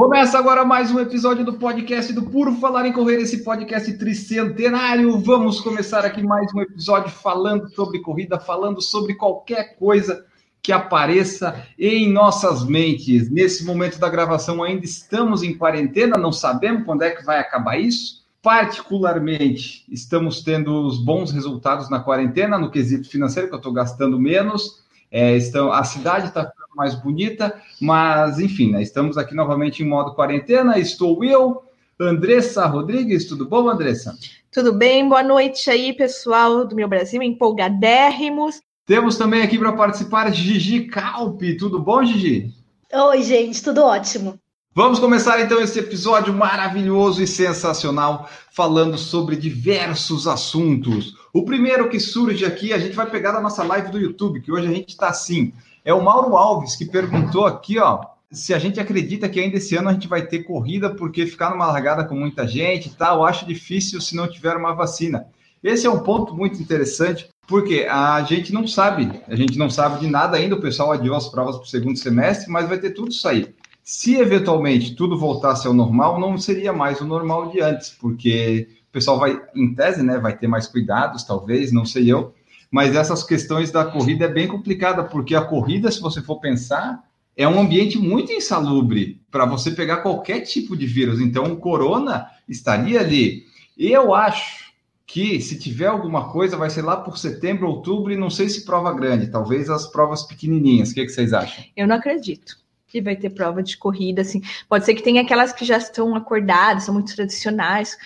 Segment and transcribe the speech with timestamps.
[0.00, 5.20] Começa agora mais um episódio do podcast do Puro Falar em Correr, esse podcast tricentenário.
[5.20, 10.24] Vamos começar aqui mais um episódio falando sobre corrida, falando sobre qualquer coisa
[10.62, 13.30] que apareça em nossas mentes.
[13.30, 17.78] Nesse momento da gravação ainda estamos em quarentena, não sabemos quando é que vai acabar
[17.78, 18.24] isso.
[18.40, 24.18] Particularmente, estamos tendo os bons resultados na quarentena, no quesito financeiro, que eu estou gastando
[24.18, 24.80] menos.
[25.10, 30.14] É, estão, a cidade está mais bonita, mas enfim, né, estamos aqui novamente em modo
[30.14, 30.78] quarentena.
[30.78, 31.62] Estou eu,
[32.00, 33.26] Andressa Rodrigues.
[33.26, 34.16] Tudo bom, Andressa?
[34.50, 35.06] Tudo bem?
[35.06, 38.62] Boa noite aí, pessoal do meu Brasil, empolgadérrimos.
[38.86, 41.58] Temos também aqui para participar Gigi Calpe.
[41.58, 42.50] Tudo bom, Gigi?
[42.90, 44.40] Oi, gente, tudo ótimo.
[44.72, 51.14] Vamos começar então esse episódio maravilhoso e sensacional falando sobre diversos assuntos.
[51.32, 54.50] O primeiro que surge aqui, a gente vai pegar da nossa live do YouTube, que
[54.50, 55.52] hoje a gente está assim.
[55.84, 59.74] É o Mauro Alves que perguntou aqui, ó, se a gente acredita que ainda esse
[59.76, 63.18] ano a gente vai ter corrida, porque ficar numa largada com muita gente e tal,
[63.18, 65.26] eu acho difícil se não tiver uma vacina.
[65.62, 70.00] Esse é um ponto muito interessante, porque a gente não sabe, a gente não sabe
[70.00, 72.90] de nada ainda, o pessoal adiou as provas para o segundo semestre, mas vai ter
[72.90, 73.52] tudo isso aí.
[73.82, 78.92] Se eventualmente tudo voltasse ao normal, não seria mais o normal de antes, porque o
[78.92, 82.32] pessoal vai, em tese, né, vai ter mais cuidados, talvez, não sei eu,
[82.70, 87.02] mas essas questões da corrida é bem complicada, porque a corrida, se você for pensar,
[87.36, 91.20] é um ambiente muito insalubre para você pegar qualquer tipo de vírus.
[91.20, 93.46] Então, o corona estaria ali.
[93.76, 94.70] Eu acho
[95.06, 98.64] que se tiver alguma coisa, vai ser lá por setembro, outubro, e não sei se
[98.64, 100.90] prova grande, talvez as provas pequenininhas.
[100.90, 101.64] O que, é que vocês acham?
[101.76, 104.42] Eu não acredito que vai ter prova de corrida, assim.
[104.68, 107.96] Pode ser que tenha aquelas que já estão acordadas, são muito tradicionais,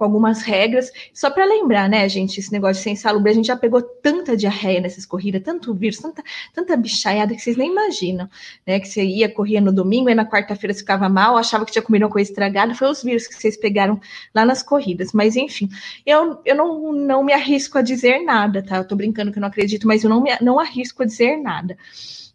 [0.00, 0.90] com algumas regras.
[1.12, 4.34] Só para lembrar, né, gente, esse negócio de ser insalubre, a gente já pegou tanta
[4.34, 6.24] diarreia nessas corridas, tanto vírus, tanta,
[6.54, 8.26] tanta bichaiada que vocês nem imaginam,
[8.66, 8.80] né?
[8.80, 11.82] Que você ia, correr no domingo, e na quarta-feira você ficava mal, achava que tinha
[11.82, 14.00] comido uma coisa estragada, foi os vírus que vocês pegaram
[14.34, 15.12] lá nas corridas.
[15.12, 15.68] Mas, enfim,
[16.06, 18.78] eu, eu não, não me arrisco a dizer nada, tá?
[18.78, 21.36] Eu tô brincando que eu não acredito, mas eu não, me, não arrisco a dizer
[21.36, 21.76] nada.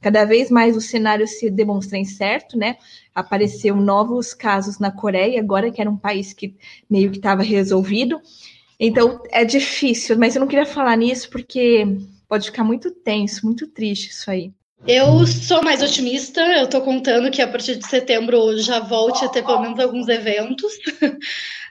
[0.02, 2.78] Cada vez mais o cenário se demonstra incerto, né?
[3.14, 6.56] Apareceu novos casos na Coreia, agora que era um país que
[6.90, 8.22] meio que estava resolvido.
[8.80, 11.86] Então é difícil, mas eu não queria falar nisso porque
[12.28, 14.52] pode ficar muito tenso, muito triste isso aí.
[14.88, 19.30] Eu sou mais otimista, eu tô contando que a partir de setembro já volte a
[19.30, 20.74] ter pelo menos alguns eventos.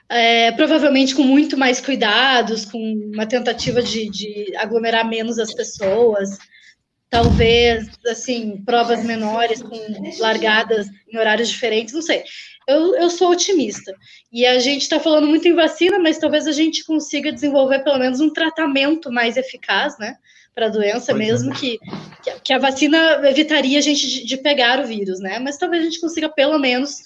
[0.07, 2.77] É, provavelmente com muito mais cuidados, com
[3.11, 6.37] uma tentativa de, de aglomerar menos as pessoas
[7.15, 9.79] talvez, assim, provas menores com
[10.19, 12.25] largadas em horários diferentes, não sei.
[12.67, 13.93] Eu, eu sou otimista.
[14.33, 17.99] E a gente está falando muito em vacina, mas talvez a gente consiga desenvolver pelo
[17.99, 20.17] menos um tratamento mais eficaz, né?
[20.53, 21.55] Para a doença, pois mesmo é.
[21.55, 21.79] que,
[22.43, 25.39] que a vacina evitaria a gente de, de pegar o vírus, né?
[25.39, 27.03] Mas talvez a gente consiga pelo menos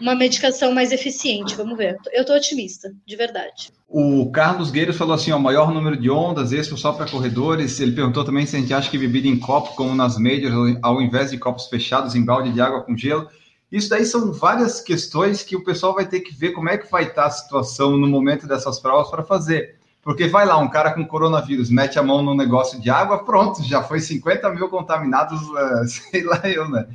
[0.00, 1.54] uma medicação mais eficiente.
[1.54, 1.96] Vamos ver.
[2.12, 3.72] Eu estou otimista, de verdade.
[3.88, 7.80] O Carlos Gueiros falou assim: o maior número de ondas, esse só para corredores.
[7.80, 11.02] Ele perguntou também se a gente acha que bebida em copo, como nas majors, ao
[11.02, 13.28] invés de copos fechados em balde de água com gelo.
[13.70, 16.90] Isso daí são várias questões que o pessoal vai ter que ver como é que
[16.90, 19.76] vai estar a situação no momento dessas provas para fazer.
[20.02, 23.62] Porque vai lá, um cara com coronavírus mete a mão no negócio de água, pronto,
[23.62, 25.40] já foi 50 mil contaminados,
[26.10, 26.86] sei lá eu, né?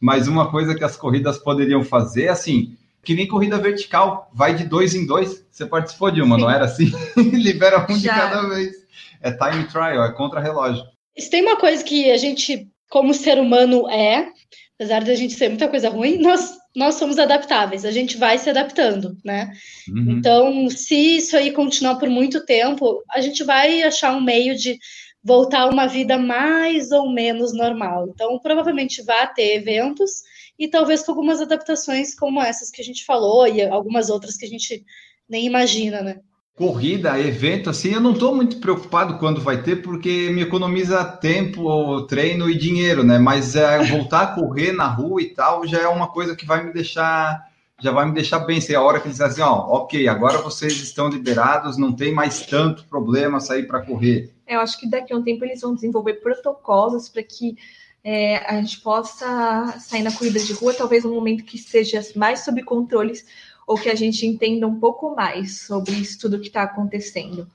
[0.00, 4.64] Mas uma coisa que as corridas poderiam fazer, assim, que nem corrida vertical, vai de
[4.64, 5.44] dois em dois.
[5.50, 6.42] Você participou de uma, Sim.
[6.42, 6.92] não era assim?
[7.16, 8.12] Libera um Já.
[8.12, 8.76] de cada vez.
[9.20, 10.82] É time trial, é contra-relógio.
[11.18, 14.28] Se tem uma coisa que a gente, como ser humano, é,
[14.76, 18.38] apesar de a gente ser muita coisa ruim, nós, nós somos adaptáveis, a gente vai
[18.38, 19.52] se adaptando, né?
[19.88, 20.12] Uhum.
[20.12, 24.78] Então, se isso aí continuar por muito tempo, a gente vai achar um meio de
[25.22, 28.08] voltar a uma vida mais ou menos normal.
[28.08, 30.22] Então, provavelmente vai ter eventos
[30.58, 34.44] e talvez com algumas adaptações como essas que a gente falou e algumas outras que
[34.44, 34.84] a gente
[35.28, 36.20] nem imagina, né?
[36.54, 42.02] Corrida, evento, assim, eu não estou muito preocupado quando vai ter, porque me economiza tempo,
[42.06, 43.18] treino e dinheiro, né?
[43.18, 46.62] Mas é, voltar a correr na rua e tal já é uma coisa que vai
[46.62, 47.49] me deixar
[47.80, 48.60] já vai me deixar bem.
[48.68, 52.12] É a hora que eles dizem assim, ó, ok, agora vocês estão liberados, não tem
[52.12, 54.32] mais tanto problema sair para correr.
[54.46, 57.56] Eu acho que daqui a um tempo eles vão desenvolver protocolos para que
[58.02, 62.40] é, a gente possa sair na corrida de rua, talvez um momento que seja mais
[62.40, 63.24] sob controles
[63.66, 67.46] ou que a gente entenda um pouco mais sobre isso tudo que está acontecendo.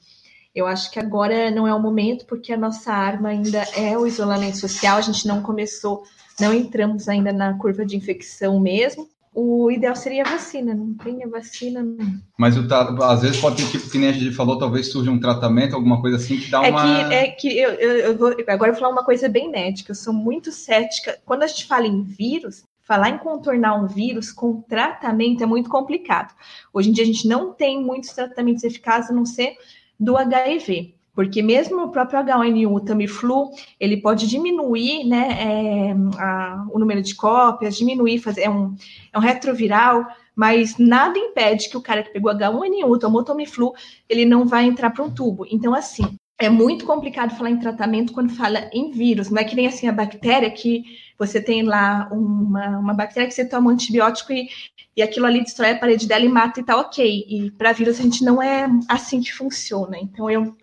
[0.54, 4.07] Eu acho que agora não é o momento, porque a nossa arma ainda é o
[4.07, 6.04] isolamento social, a gente não começou,
[6.39, 9.10] não entramos ainda na curva de infecção mesmo.
[9.37, 11.83] O ideal seria a vacina, não tem a vacina.
[11.83, 11.97] Não.
[12.39, 12.65] Mas o,
[13.03, 15.99] às vezes pode ter, tipo, que nem a gente falou, talvez surja um tratamento, alguma
[15.99, 17.09] coisa assim que dá é uma.
[17.09, 19.91] Que, é que eu, eu, eu vou, agora eu vou falar uma coisa bem médica,
[19.91, 21.19] eu sou muito cética.
[21.25, 25.69] Quando a gente fala em vírus, falar em contornar um vírus com tratamento é muito
[25.69, 26.33] complicado.
[26.73, 29.57] Hoje em dia a gente não tem muitos tratamentos eficazes a não ser
[29.99, 30.94] do HIV.
[31.15, 37.01] Porque mesmo o próprio H1N1, o Tamiflu, ele pode diminuir né, é, a, o número
[37.01, 38.75] de cópias, diminuir, fazer, é um,
[39.13, 43.73] é um retroviral, mas nada impede que o cara que pegou H1N1, tomou Tamiflu,
[44.09, 45.47] ele não vai entrar para um tubo.
[45.50, 49.29] Então, assim, é muito complicado falar em tratamento quando fala em vírus.
[49.29, 50.83] Não é que nem assim a bactéria que
[51.18, 54.50] você tem lá uma, uma bactéria que você toma um antibiótico e,
[54.97, 57.25] e aquilo ali destrói a parede dela e mata e tá ok.
[57.27, 59.97] E para vírus a gente não é assim que funciona.
[59.97, 60.56] Então eu,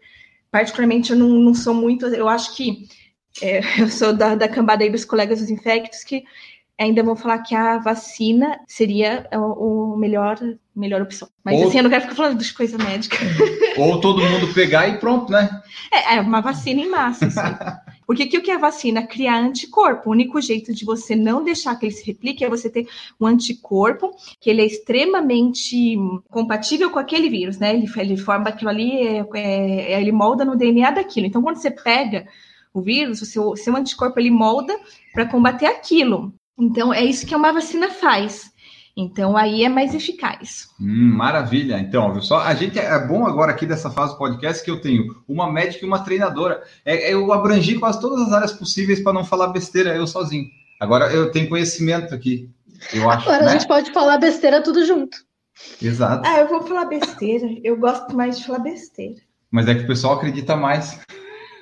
[0.53, 2.07] particularmente, eu não, não sou muito.
[2.07, 2.87] Eu acho que
[3.41, 6.23] é, eu sou da, da cambada aí dos colegas dos infectos que
[6.79, 10.39] ainda vão falar que a vacina seria o, o melhor
[10.75, 11.29] melhor opção.
[11.45, 11.69] Mas Ou...
[11.69, 13.17] assim, eu não quero ficar falando de coisa médica.
[13.77, 15.63] Ou todo mundo pegar e pronto, né?
[15.93, 17.41] É, é uma vacina em massa, assim.
[18.15, 19.07] Porque o que é a vacina?
[19.07, 20.09] Criar anticorpo.
[20.11, 22.87] O único jeito de você não deixar que ele se replique é você ter
[23.19, 25.97] um anticorpo que ele é extremamente
[26.29, 27.75] compatível com aquele vírus, né?
[27.75, 31.27] Ele, ele forma aquilo ali, é, é, ele molda no DNA daquilo.
[31.27, 32.29] Então, quando você pega
[32.75, 34.79] o vírus, o seu, seu anticorpo ele molda
[35.15, 36.35] para combater aquilo.
[36.59, 38.52] Então, é isso que uma vacina faz.
[38.97, 40.69] Então aí é mais eficaz.
[40.81, 41.79] Hum, maravilha.
[41.79, 42.41] Então, viu só?
[42.41, 45.85] A gente é bom agora aqui dessa fase do podcast que eu tenho uma médica
[45.85, 46.63] e uma treinadora.
[46.85, 50.47] É, eu abrangi quase todas as áreas possíveis para não falar besteira eu sozinho.
[50.79, 52.51] Agora eu tenho conhecimento aqui.
[52.93, 53.29] Eu acho.
[53.29, 53.51] Agora né?
[53.51, 55.17] a gente pode falar besteira tudo junto.
[55.81, 56.29] Exato.
[56.29, 57.47] Ah, eu vou falar besteira.
[57.65, 59.21] Eu gosto mais de falar besteira.
[59.51, 61.01] Mas é que o pessoal acredita mais.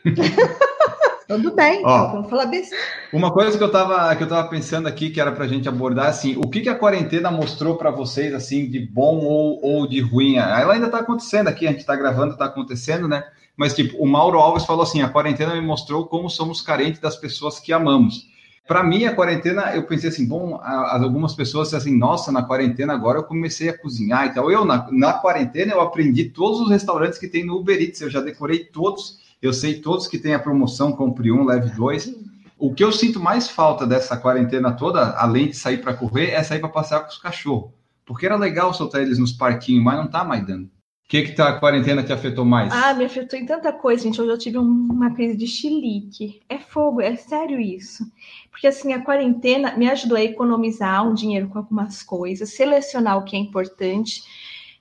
[1.37, 2.85] Tudo bem, Ó, então, vamos falar besteira.
[3.13, 5.69] Uma coisa que eu estava que eu tava pensando aqui que era para a gente
[5.69, 9.87] abordar assim, o que, que a quarentena mostrou para vocês assim de bom ou, ou
[9.87, 10.39] de ruim?
[10.39, 13.23] Ela ainda está acontecendo aqui, a gente está gravando, está acontecendo, né?
[13.57, 17.15] Mas tipo, o Mauro Alves falou assim, a quarentena me mostrou como somos carentes das
[17.15, 18.29] pessoas que amamos.
[18.67, 23.19] Para mim, a quarentena, eu pensei assim, bom, algumas pessoas assim, nossa, na quarentena agora
[23.19, 24.51] eu comecei a cozinhar e tal.
[24.51, 28.11] Eu, na, na quarentena, eu aprendi todos os restaurantes que tem no Uber Eats, eu
[28.11, 32.15] já decorei todos eu sei todos que têm a promoção Compre Um, Leve Dois.
[32.59, 36.43] O que eu sinto mais falta dessa quarentena toda, além de sair para correr, é
[36.43, 37.71] sair para passear com os cachorros.
[38.05, 40.65] Porque era legal soltar eles nos parquinhos, mas não tá mais dando.
[40.65, 40.71] O
[41.09, 42.73] que que tá, a quarentena te afetou mais?
[42.73, 44.21] Ah, me afetou em tanta coisa, gente.
[44.21, 46.41] Hoje eu tive uma crise de chilique.
[46.49, 48.05] É fogo, é sério isso.
[48.51, 53.25] Porque assim, a quarentena me ajudou a economizar um dinheiro com algumas coisas, selecionar o
[53.25, 54.23] que é importante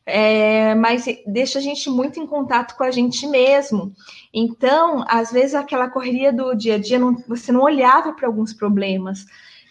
[0.10, 3.94] é, mas deixa a gente muito em contato com a gente mesmo.
[4.34, 8.54] Então, às vezes, aquela correria do dia a dia, não, você não olhava para alguns
[8.54, 9.26] problemas.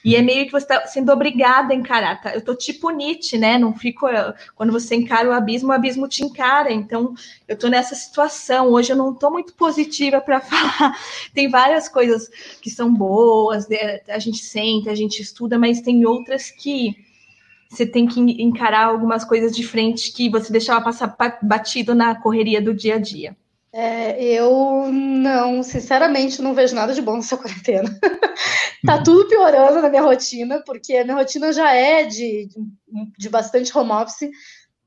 [0.05, 2.21] E é meio que você está sendo obrigada a encarar.
[2.21, 2.35] Tá?
[2.35, 3.59] Eu tô tipo Nietzsche, né?
[3.59, 4.07] Não fico.
[4.55, 6.73] Quando você encara o abismo, o abismo te encara.
[6.73, 7.15] Então,
[7.47, 8.69] eu tô nessa situação.
[8.73, 10.97] Hoje eu não tô muito positiva para falar.
[11.35, 12.29] Tem várias coisas
[12.63, 14.01] que são boas, né?
[14.09, 17.08] a gente sente, a gente estuda, mas tem outras que
[17.69, 22.63] você tem que encarar algumas coisas de frente que você deixava passar batido na correria
[22.63, 23.37] do dia a dia.
[23.71, 27.89] É, eu não, sinceramente, não vejo nada de bom nessa quarentena.
[28.85, 32.49] tá tudo piorando na minha rotina, porque a minha rotina já é de,
[33.19, 34.31] de bastante home office,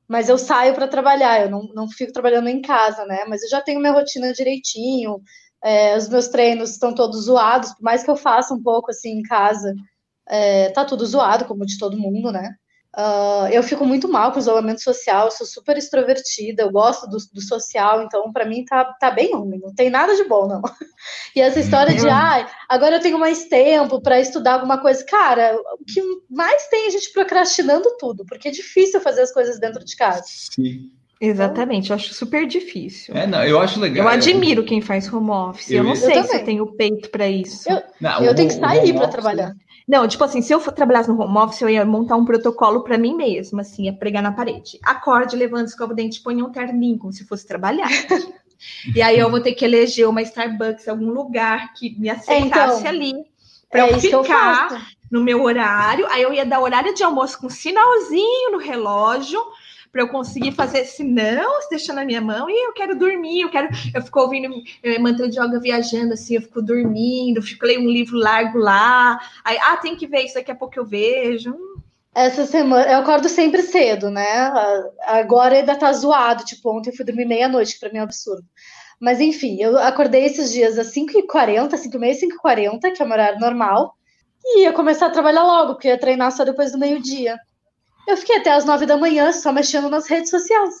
[0.08, 3.24] mas eu saio para trabalhar, eu não, não fico trabalhando em casa, né?
[3.28, 5.22] Mas eu já tenho minha rotina direitinho,
[5.62, 9.20] é, os meus treinos estão todos zoados, por mais que eu faça um pouco assim
[9.20, 9.72] em casa,
[10.28, 12.56] é, tá tudo zoado, como de todo mundo, né?
[12.94, 17.08] Uh, eu fico muito mal com o isolamento social, eu sou super extrovertida, eu gosto
[17.08, 20.46] do, do social, então para mim tá, tá bem ruim, não tem nada de bom,
[20.46, 20.60] não.
[21.34, 25.58] E essa história de, ah, agora eu tenho mais tempo para estudar alguma coisa, cara,
[25.80, 29.58] o que mais tem é a gente procrastinando tudo, porque é difícil fazer as coisas
[29.58, 30.22] dentro de casa.
[30.26, 30.90] Sim.
[31.18, 33.14] Exatamente, eu acho super difícil.
[33.16, 34.04] É, não, eu acho legal.
[34.04, 35.70] Eu admiro quem faz home office.
[35.70, 37.70] Eu, eu não sei eu se eu tenho peito para isso.
[37.70, 39.54] Eu, não, eu tenho que sair para trabalhar.
[39.86, 42.82] Não, tipo assim, se eu for trabalhar no home office, eu ia montar um protocolo
[42.82, 44.78] para mim mesma, assim, ia pregar na parede.
[44.84, 47.88] Acorde, levanta, escova o dente, põe um terninho, como se fosse trabalhar.
[48.94, 52.88] e aí eu vou ter que eleger uma Starbucks, algum lugar que me aceitasse então,
[52.88, 53.12] ali,
[53.70, 54.78] para é eu ficar eu
[55.10, 56.06] no meu horário.
[56.08, 59.40] Aí eu ia dar horário de almoço com um sinalzinho no relógio,
[59.92, 63.42] para eu conseguir fazer, se não, se deixar na minha mão, e eu quero dormir,
[63.42, 64.50] eu quero, eu fico ouvindo
[64.82, 69.20] é, mantra de yoga viajando assim, eu fico dormindo, fico lendo um livro largo lá,
[69.44, 71.54] aí, ah, tem que ver isso, daqui a pouco eu vejo.
[72.14, 74.52] Essa semana, eu acordo sempre cedo, né?
[75.02, 78.04] Agora ainda tá zoado, tipo, ontem eu fui dormir meia-noite, que pra mim é um
[78.04, 78.44] absurdo.
[78.98, 83.94] Mas enfim, eu acordei esses dias às 5h40, 5h30, 5h40, que é o horário normal,
[84.44, 87.38] e ia começar a trabalhar logo, porque ia treinar só depois do meio-dia.
[88.06, 90.74] Eu fiquei até as 9 da manhã só mexendo nas redes sociais,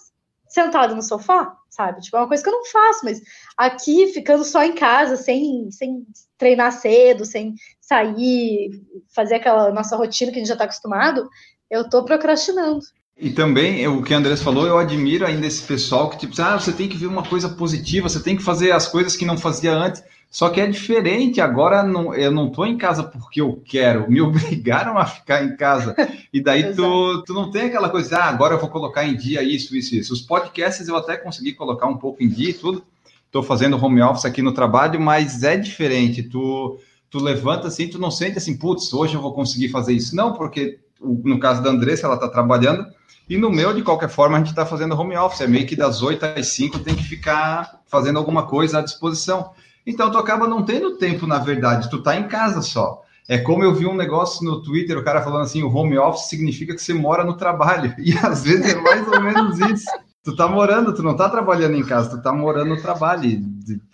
[0.48, 2.00] sentado no sofá, sabe?
[2.00, 3.20] Tipo, é uma coisa que eu não faço, mas
[3.56, 8.70] aqui, ficando só em casa, sem, sem treinar cedo, sem sair,
[9.14, 11.28] fazer aquela nossa rotina que a gente já está acostumado,
[11.70, 12.80] eu tô procrastinando.
[13.18, 16.58] E também, o que a Andrés falou, eu admiro ainda esse pessoal que, tipo, ah,
[16.58, 19.38] você tem que ver uma coisa positiva, você tem que fazer as coisas que não
[19.38, 20.02] fazia antes.
[20.32, 24.18] Só que é diferente, agora não, eu não tô em casa porque eu quero, me
[24.22, 25.94] obrigaram a ficar em casa.
[26.32, 29.42] E daí tu, tu não tem aquela coisa, ah, agora eu vou colocar em dia
[29.42, 30.12] isso, isso, isso.
[30.14, 32.82] Os podcasts eu até consegui colocar um pouco em dia e tudo.
[33.30, 36.22] Tô fazendo home office aqui no trabalho, mas é diferente.
[36.22, 36.78] Tu,
[37.10, 40.16] tu levanta assim, tu não sente assim, putz, hoje eu vou conseguir fazer isso.
[40.16, 42.86] Não, porque no caso da Andressa, ela tá trabalhando,
[43.28, 45.40] e no meu, de qualquer forma, a gente está fazendo home office.
[45.40, 49.52] É meio que das 8 às 5 tem que ficar fazendo alguma coisa à disposição.
[49.86, 51.88] Então, tu acaba não tendo tempo, na verdade.
[51.88, 53.02] Tu tá em casa só.
[53.28, 56.28] É como eu vi um negócio no Twitter, o cara falando assim, o home office
[56.28, 57.94] significa que você mora no trabalho.
[57.98, 59.86] E às vezes é mais ou menos isso.
[60.24, 63.24] Tu tá morando, tu não tá trabalhando em casa, tu tá morando no trabalho.
[63.24, 63.40] E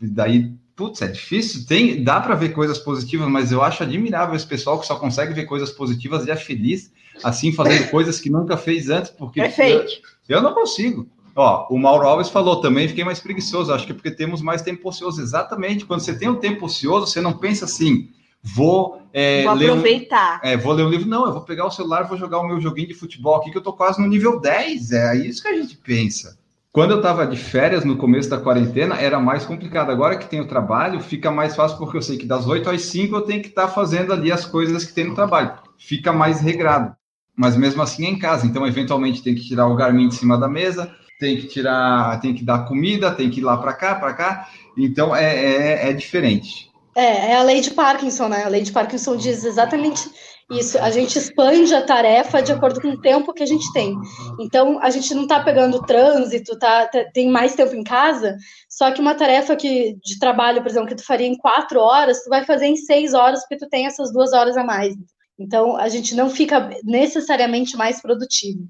[0.03, 1.67] daí, putz, é difícil.
[1.67, 5.35] Tem, dá para ver coisas positivas, mas eu acho admirável esse pessoal que só consegue
[5.35, 6.93] ver coisas positivas e é feliz
[7.23, 10.01] assim, fazendo coisas que nunca fez antes, porque é fake.
[10.29, 11.09] Eu, eu não consigo.
[11.35, 14.63] Ó, o Mauro Alves falou também, fiquei mais preguiçoso, acho que é porque temos mais
[14.63, 15.21] tempo ocioso.
[15.21, 20.41] Exatamente, quando você tem um tempo ocioso, você não pensa assim, vou, é, vou aproveitar.
[20.45, 21.09] Um, é, vou ler um livro.
[21.09, 23.59] Não, eu vou pegar o celular, vou jogar o meu joguinho de futebol aqui, que
[23.59, 24.93] eu tô quase no nível 10.
[24.93, 26.39] É isso que a gente pensa.
[26.73, 29.91] Quando eu estava de férias no começo da quarentena, era mais complicado.
[29.91, 33.17] Agora que tenho trabalho, fica mais fácil, porque eu sei que das 8 às 5
[33.17, 35.55] eu tenho que estar tá fazendo ali as coisas que tem no trabalho.
[35.79, 36.95] Fica mais regrado
[37.39, 38.45] mas mesmo assim é em casa.
[38.45, 42.35] Então, eventualmente, tem que tirar o Garmin de cima da mesa, tem que tirar, tem
[42.35, 44.49] que dar comida, tem que ir lá para cá, para cá.
[44.77, 46.69] Então, é, é, é, diferente.
[46.97, 48.43] É, é a lei de Parkinson, né?
[48.43, 50.11] A lei de Parkinson diz exatamente
[50.51, 50.79] isso.
[50.79, 53.95] A gente expande a tarefa de acordo com o tempo que a gente tem.
[54.41, 58.37] Então, a gente não está pegando trânsito, tá, tá, tem mais tempo em casa,
[58.69, 62.23] só que uma tarefa que, de trabalho, por exemplo, que tu faria em quatro horas,
[62.23, 64.95] tu vai fazer em seis horas, porque tu tem essas duas horas a mais.
[65.39, 68.67] Então, a gente não fica necessariamente mais produtivo,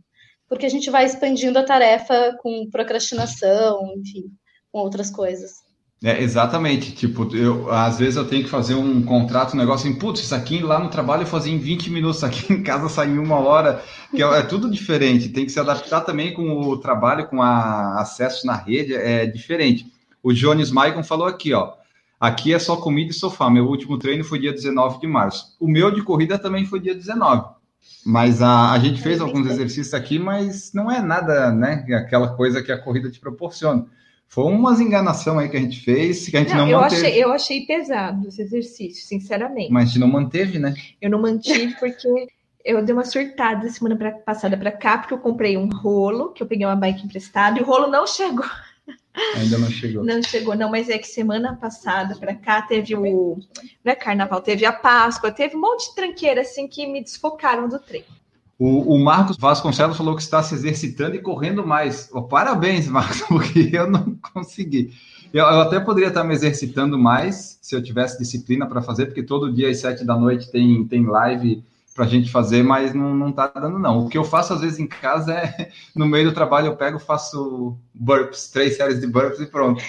[0.49, 4.25] porque a gente vai expandindo a tarefa com procrastinação, enfim,
[4.73, 5.67] com outras coisas.
[6.02, 6.93] É, exatamente.
[6.93, 10.35] Tipo, eu, às vezes eu tenho que fazer um contrato, um negócio assim, putz, isso
[10.35, 13.37] aqui lá no trabalho eu fazia em 20 minutos, aqui em casa sai em uma
[13.37, 13.83] hora,
[14.14, 15.28] que é, é, tudo diferente.
[15.28, 19.87] Tem que se adaptar também com o trabalho, com a acesso na rede, é diferente.
[20.23, 21.73] O Jones Maicon falou aqui, ó.
[22.21, 23.49] Aqui é só comida e sofá.
[23.49, 25.57] Meu último treino foi dia 19 de março.
[25.61, 27.45] O meu de corrida também foi dia 19.
[28.05, 31.85] Mas a, a gente fez alguns exercícios aqui, mas não é nada, né?
[31.90, 33.87] Aquela coisa que a corrida te proporciona.
[34.28, 37.06] Foi umas enganação aí que a gente fez, que a gente não, não eu manteve.
[37.06, 39.73] Achei, eu achei pesado os exercícios, sinceramente.
[39.73, 40.75] Mas a gente não manteve, né?
[41.00, 42.28] Eu não mantive porque
[42.62, 46.42] eu dei uma surtada semana pra, passada para cá, porque eu comprei um rolo, que
[46.42, 48.44] eu peguei uma bike emprestada, e o rolo não chegou.
[49.35, 50.04] Ainda não chegou.
[50.04, 53.38] Não chegou, não, mas é que semana passada para cá teve o.
[53.82, 57.68] Não é carnaval, teve a Páscoa, teve um monte de tranqueira assim que me desfocaram
[57.68, 58.04] do trem.
[58.59, 62.09] O, o Marcos Vasconcelos falou que está se exercitando e correndo mais.
[62.12, 64.93] Oh, parabéns, Marcos, porque eu não consegui.
[65.33, 69.23] Eu, eu, até poderia estar me exercitando mais se eu tivesse disciplina para fazer, porque
[69.23, 71.62] todo dia às sete da noite tem, tem live
[71.95, 74.07] para a gente fazer, mas não, não tá dando, não.
[74.07, 76.99] O que eu faço às vezes em casa é, no meio do trabalho, eu pego,
[76.99, 79.83] faço burps, três séries de burps e pronto.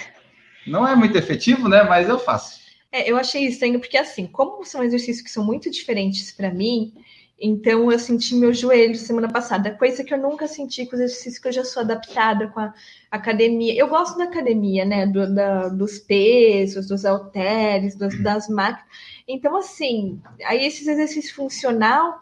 [0.66, 1.82] Não é muito efetivo, né?
[1.82, 2.60] Mas eu faço.
[2.92, 6.92] É, eu achei estranho, porque assim, como são exercícios que são muito diferentes para mim,
[7.40, 11.38] então eu senti meu joelho semana passada, coisa que eu nunca senti com os exercícios
[11.38, 12.74] que eu já sou adaptada com a
[13.10, 13.74] academia.
[13.74, 15.06] Eu gosto da academia, né?
[15.06, 18.84] Do, da, dos pesos, dos halteres, das máquinas.
[19.26, 22.20] Então, assim, aí esses exercícios funcional,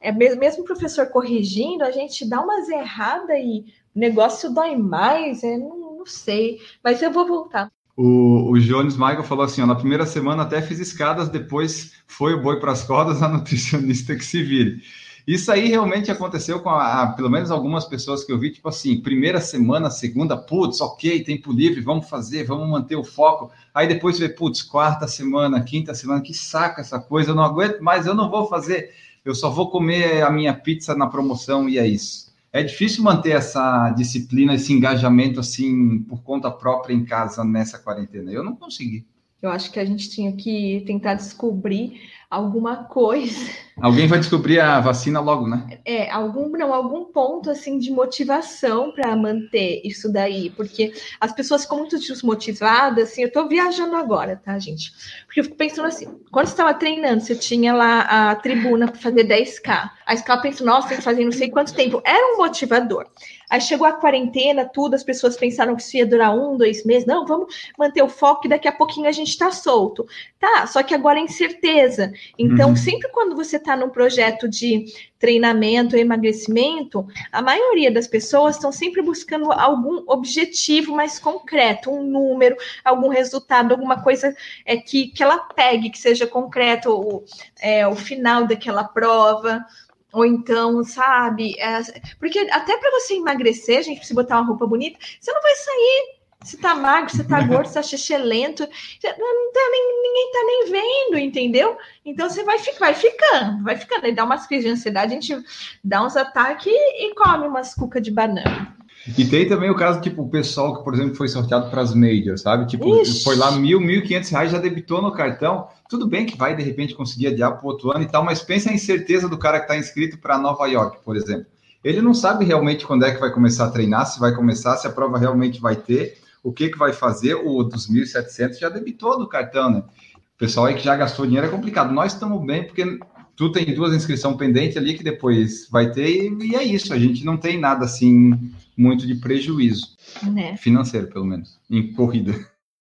[0.00, 4.76] é mesmo, mesmo o professor corrigindo, a gente dá umas erradas e o negócio dói
[4.76, 7.72] mais, é, não, não sei, mas eu vou voltar.
[7.96, 12.34] O, o Jones Michael falou assim: ó, na primeira semana até fiz escadas, depois foi
[12.34, 14.82] o boi para as cordas, a nutricionista que se vire.
[15.26, 18.68] Isso aí realmente aconteceu com a, a, pelo menos algumas pessoas que eu vi, tipo
[18.68, 23.50] assim, primeira semana, segunda, putz, ok, tempo livre, vamos fazer, vamos manter o foco.
[23.72, 27.80] Aí depois vê, putz, quarta semana, quinta semana, que saca essa coisa, eu não aguento
[27.80, 28.90] mais, eu não vou fazer,
[29.24, 32.33] eu só vou comer a minha pizza na promoção e é isso.
[32.54, 38.30] É difícil manter essa disciplina, esse engajamento assim por conta própria em casa nessa quarentena.
[38.30, 39.04] Eu não consegui.
[39.42, 43.50] Eu acho que a gente tinha que tentar descobrir alguma coisa.
[43.80, 45.78] Alguém vai descobrir a vacina logo, né?
[45.84, 51.62] É, algum não, algum ponto assim de motivação para manter isso daí, porque as pessoas
[51.62, 54.92] ficam muito desmotivadas, assim, eu tô viajando agora, tá, gente?
[55.26, 59.00] Porque eu fico pensando assim, quando você estava treinando, você tinha lá a tribuna para
[59.00, 59.90] fazer 10k.
[60.06, 62.00] Aí você pensando, nossa, tem que fazer não sei quanto tempo.
[62.04, 63.06] Era um motivador.
[63.50, 67.06] Aí chegou a quarentena, tudo, as pessoas pensaram que isso ia durar um, dois meses.
[67.06, 70.06] Não, vamos manter o foco e daqui a pouquinho a gente tá solto.
[70.38, 72.12] Tá, só que agora é incerteza.
[72.38, 72.76] Então, uhum.
[72.76, 74.84] sempre quando você está num projeto de
[75.18, 82.56] treinamento, emagrecimento, a maioria das pessoas estão sempre buscando algum objetivo mais concreto, um número,
[82.84, 87.24] algum resultado, alguma coisa é, que, que ela pegue, que seja concreto, o,
[87.60, 89.64] é, o final daquela prova.
[90.12, 91.58] Ou então, sabe?
[91.58, 91.80] É,
[92.20, 96.13] porque até para você emagrecer, gente, precisa botar uma roupa bonita, você não vai sair
[96.44, 100.70] se tá magro, se tá gordo, se tá xixelento, não tá nem, ninguém tá nem
[100.70, 101.76] vendo, entendeu?
[102.04, 104.04] Então você vai, ficar, vai ficando, vai ficando.
[104.04, 105.44] Aí dá umas crises de ansiedade, a gente
[105.82, 108.76] dá uns ataques e come umas cucas de banana.
[109.18, 111.94] E tem também o caso, tipo, o pessoal que, por exemplo, foi sorteado para as
[111.94, 112.66] majors, sabe?
[112.66, 113.22] Tipo, Ixi.
[113.22, 115.68] foi lá mil, mil e quinhentos reais, já debitou no cartão.
[115.88, 118.42] Tudo bem que vai, de repente, conseguir adiar para o outro ano e tal, mas
[118.42, 121.46] pensa a incerteza do cara que está inscrito para Nova York, por exemplo.
[121.82, 124.86] Ele não sabe realmente quando é que vai começar a treinar, se vai começar, se
[124.86, 127.34] a prova realmente vai ter o que, que vai fazer?
[127.34, 129.78] O dos 1.700 já debitou do cartão, né?
[129.78, 131.92] O pessoal aí que já gastou dinheiro é complicado.
[131.92, 132.98] Nós estamos bem porque
[133.34, 136.92] tu tem duas inscrições pendentes ali que depois vai ter e, e é isso.
[136.92, 138.38] A gente não tem nada assim
[138.76, 140.56] muito de prejuízo né?
[140.58, 142.34] financeiro, pelo menos, em corrida.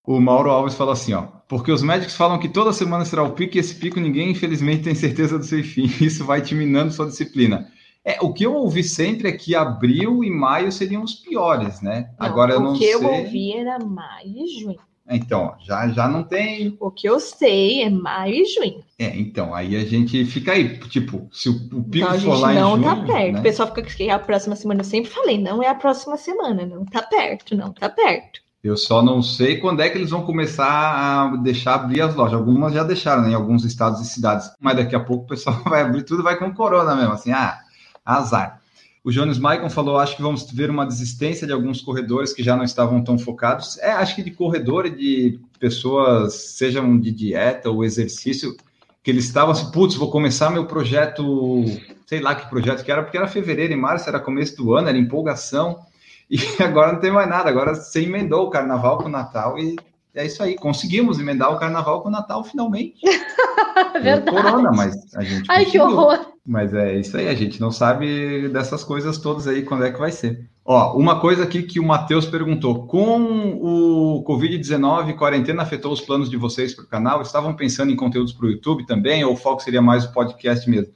[0.05, 3.31] O Mauro Alves fala assim, ó, porque os médicos falam que toda semana será o
[3.31, 5.85] pico e esse pico ninguém, infelizmente, tem certeza do seu fim.
[6.03, 7.69] Isso vai te minando sua disciplina.
[8.05, 12.09] É, o que eu ouvi sempre é que abril e maio seriam os piores, né?
[12.19, 12.95] Não, Agora eu não sei.
[12.95, 14.79] O que eu ouvi era maio e junho.
[15.09, 16.77] Então, já, já não tem.
[16.79, 18.83] O que eu sei é maio e junho.
[18.97, 22.53] É, então, aí a gente fica aí, tipo, se o, o pico então, for lá
[22.53, 22.77] em junho.
[22.77, 23.33] Não tá perto.
[23.33, 23.39] Né?
[23.39, 24.81] O pessoal fica que é a próxima semana.
[24.81, 28.41] Eu sempre falei, não é a próxima semana, não tá perto, não tá perto.
[28.63, 32.39] Eu só não sei quando é que eles vão começar a deixar abrir as lojas.
[32.39, 34.49] Algumas já deixaram, né, em alguns estados e cidades.
[34.57, 37.11] Mas daqui a pouco o pessoal vai abrir tudo, vai com corona mesmo.
[37.11, 37.59] Assim, ah,
[38.05, 38.61] azar.
[39.03, 42.55] O Jones Maicon falou: acho que vamos ver uma desistência de alguns corredores que já
[42.55, 43.77] não estavam tão focados.
[43.79, 48.55] É, acho que de corredor e de pessoas, sejam de dieta ou exercício,
[49.03, 51.65] que eles estavam assim, putz, vou começar meu projeto,
[52.05, 54.87] sei lá que projeto que era, porque era fevereiro e março, era começo do ano,
[54.87, 55.79] era empolgação,
[56.31, 59.75] e agora não tem mais nada, agora você emendou o carnaval com o Natal e
[60.15, 62.99] é isso aí, conseguimos emendar o carnaval com o Natal finalmente.
[64.01, 64.29] Verdade.
[64.29, 65.45] Corona, mas a gente.
[65.49, 65.87] Ai, conseguiu.
[65.87, 66.33] que horror!
[66.45, 69.99] Mas é isso aí, a gente não sabe dessas coisas todas aí, quando é que
[69.99, 70.47] vai ser.
[70.65, 76.29] Ó, uma coisa aqui que o Matheus perguntou: com o Covid-19, quarentena afetou os planos
[76.29, 77.21] de vocês para o canal?
[77.21, 80.69] Estavam pensando em conteúdos para o YouTube também, ou o foco seria mais o podcast
[80.69, 80.93] mesmo?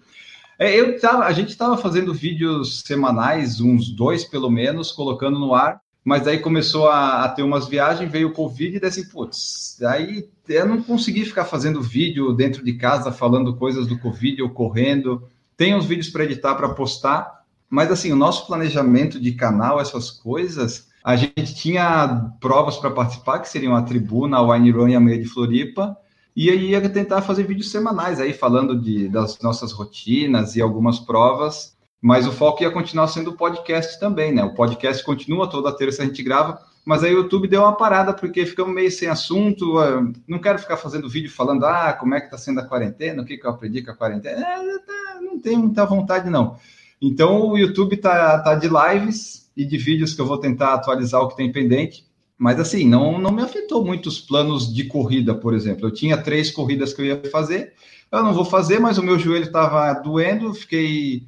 [0.60, 5.54] É, eu tava, a gente estava fazendo vídeos semanais, uns dois pelo menos, colocando no
[5.54, 9.04] ar, mas aí começou a, a, ter umas viagens, veio o Covid e daí assim,
[9.10, 14.42] putz, aí eu não consegui ficar fazendo vídeo dentro de casa falando coisas do Covid
[14.42, 15.28] ou correndo.
[15.58, 20.10] Tem uns vídeos para editar, para postar, mas assim, o nosso planejamento de canal, essas
[20.10, 24.96] coisas, a gente tinha provas para participar, que seriam a Tribuna, a Wine Run e
[24.96, 25.98] a Meia de Floripa,
[26.34, 31.00] e aí ia tentar fazer vídeos semanais aí falando de, das nossas rotinas e algumas
[31.00, 34.44] provas mas o foco ia continuar sendo o podcast também, né?
[34.44, 38.14] O podcast continua toda terça a gente grava, mas aí o YouTube deu uma parada
[38.14, 39.78] porque ficamos meio sem assunto.
[39.78, 43.22] Ah, não quero ficar fazendo vídeo falando, ah, como é que tá sendo a quarentena,
[43.22, 44.40] o que, que eu aprendi com a quarentena.
[44.40, 46.58] É, tá, não tenho muita vontade, não.
[47.02, 51.22] Então o YouTube tá, tá de lives e de vídeos que eu vou tentar atualizar
[51.22, 52.06] o que tem pendente.
[52.38, 55.88] Mas assim, não, não me afetou muito os planos de corrida, por exemplo.
[55.88, 57.74] Eu tinha três corridas que eu ia fazer,
[58.12, 61.26] eu não vou fazer, mas o meu joelho estava doendo, fiquei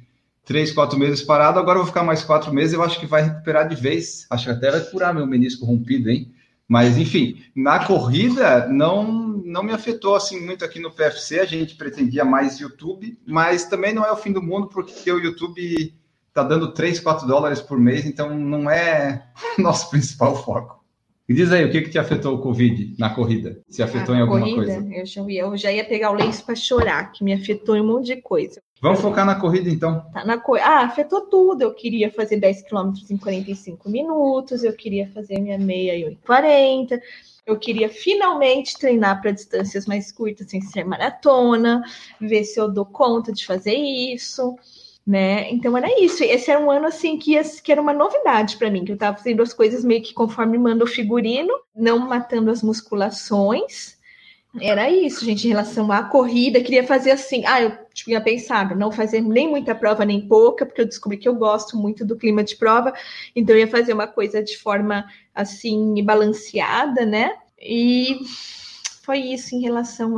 [0.50, 3.22] três, quatro meses parado, agora eu vou ficar mais quatro meses, eu acho que vai
[3.22, 4.26] recuperar de vez.
[4.28, 6.34] Acho que até vai curar meu menisco rompido, hein?
[6.66, 9.04] Mas, enfim, na corrida não,
[9.44, 11.38] não me afetou assim muito aqui no PFC.
[11.38, 15.20] A gente pretendia mais YouTube, mas também não é o fim do mundo, porque o
[15.20, 15.94] YouTube
[16.26, 20.79] está dando 3, 4 dólares por mês, então não é nosso principal foco.
[21.30, 23.62] E diz aí, o que, que te afetou o Covid na corrida?
[23.68, 24.88] Se afetou em alguma corrida, coisa?
[24.92, 27.80] Eu já, ia, eu já ia pegar o lenço para chorar, que me afetou em
[27.80, 28.60] um monte de coisa.
[28.82, 30.04] Vamos focar na corrida, então.
[30.12, 30.56] Tá na co...
[30.56, 31.62] Ah, afetou tudo.
[31.62, 37.00] Eu queria fazer 10 km em 45 minutos, eu queria fazer minha meia em 40.
[37.46, 41.80] Eu queria finalmente treinar para distâncias mais curtas, sem ser maratona,
[42.20, 44.56] ver se eu dou conta de fazer isso,
[45.10, 45.50] né?
[45.50, 46.22] Então era isso.
[46.22, 47.32] Esse era um ano assim que,
[47.64, 50.56] que era uma novidade para mim, que eu estava fazendo as coisas meio que conforme
[50.56, 53.98] manda o figurino, não matando as musculações
[54.60, 57.44] Era isso, gente, em relação à corrida, queria fazer assim.
[57.46, 61.28] Ah, eu tinha pensado não fazer nem muita prova nem pouca, porque eu descobri que
[61.28, 62.92] eu gosto muito do clima de prova,
[63.34, 67.36] então eu ia fazer uma coisa de forma assim balanceada, né?
[67.60, 68.20] E
[69.02, 70.16] foi isso em relação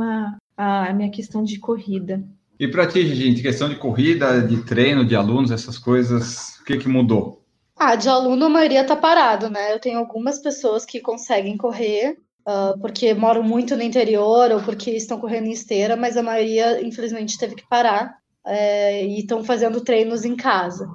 [0.57, 2.23] à minha questão de corrida.
[2.59, 6.77] E para ti, gente, questão de corrida, de treino, de alunos, essas coisas, o que,
[6.77, 7.43] que mudou?
[7.75, 9.73] Ah, de aluno a maioria tá parado, né?
[9.73, 14.91] Eu tenho algumas pessoas que conseguem correr, uh, porque moram muito no interior ou porque
[14.91, 19.81] estão correndo em esteira, mas a maioria, infelizmente, teve que parar é, e estão fazendo
[19.81, 20.87] treinos em casa.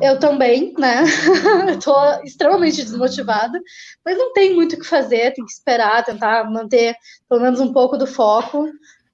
[0.00, 1.02] Eu também, né?
[1.76, 3.60] Estou extremamente desmotivada,
[4.04, 6.94] mas não tem muito o que fazer, tem que esperar, tentar manter
[7.28, 8.68] pelo menos um pouco do foco.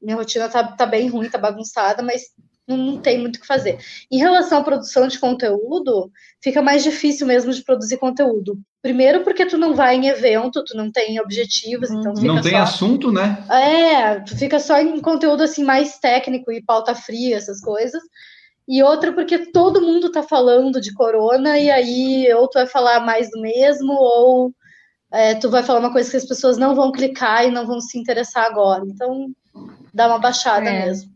[0.05, 2.23] Minha rotina tá, tá bem ruim, tá bagunçada, mas
[2.67, 3.79] não, não tem muito o que fazer.
[4.11, 6.11] Em relação à produção de conteúdo,
[6.43, 8.59] fica mais difícil mesmo de produzir conteúdo.
[8.83, 12.59] Primeiro porque tu não vai em evento, tu não tem objetivos, então Não tem só...
[12.59, 13.43] assunto, né?
[13.51, 18.03] É, tu fica só em conteúdo assim mais técnico e pauta fria, essas coisas.
[18.67, 23.01] E outra porque todo mundo tá falando de corona e aí ou tu vai falar
[23.01, 24.53] mais do mesmo ou
[25.13, 27.81] é, tu vai falar uma coisa que as pessoas não vão clicar e não vão
[27.81, 28.83] se interessar agora.
[28.87, 29.31] Então,
[29.93, 30.87] dá uma baixada é.
[30.87, 31.11] mesmo.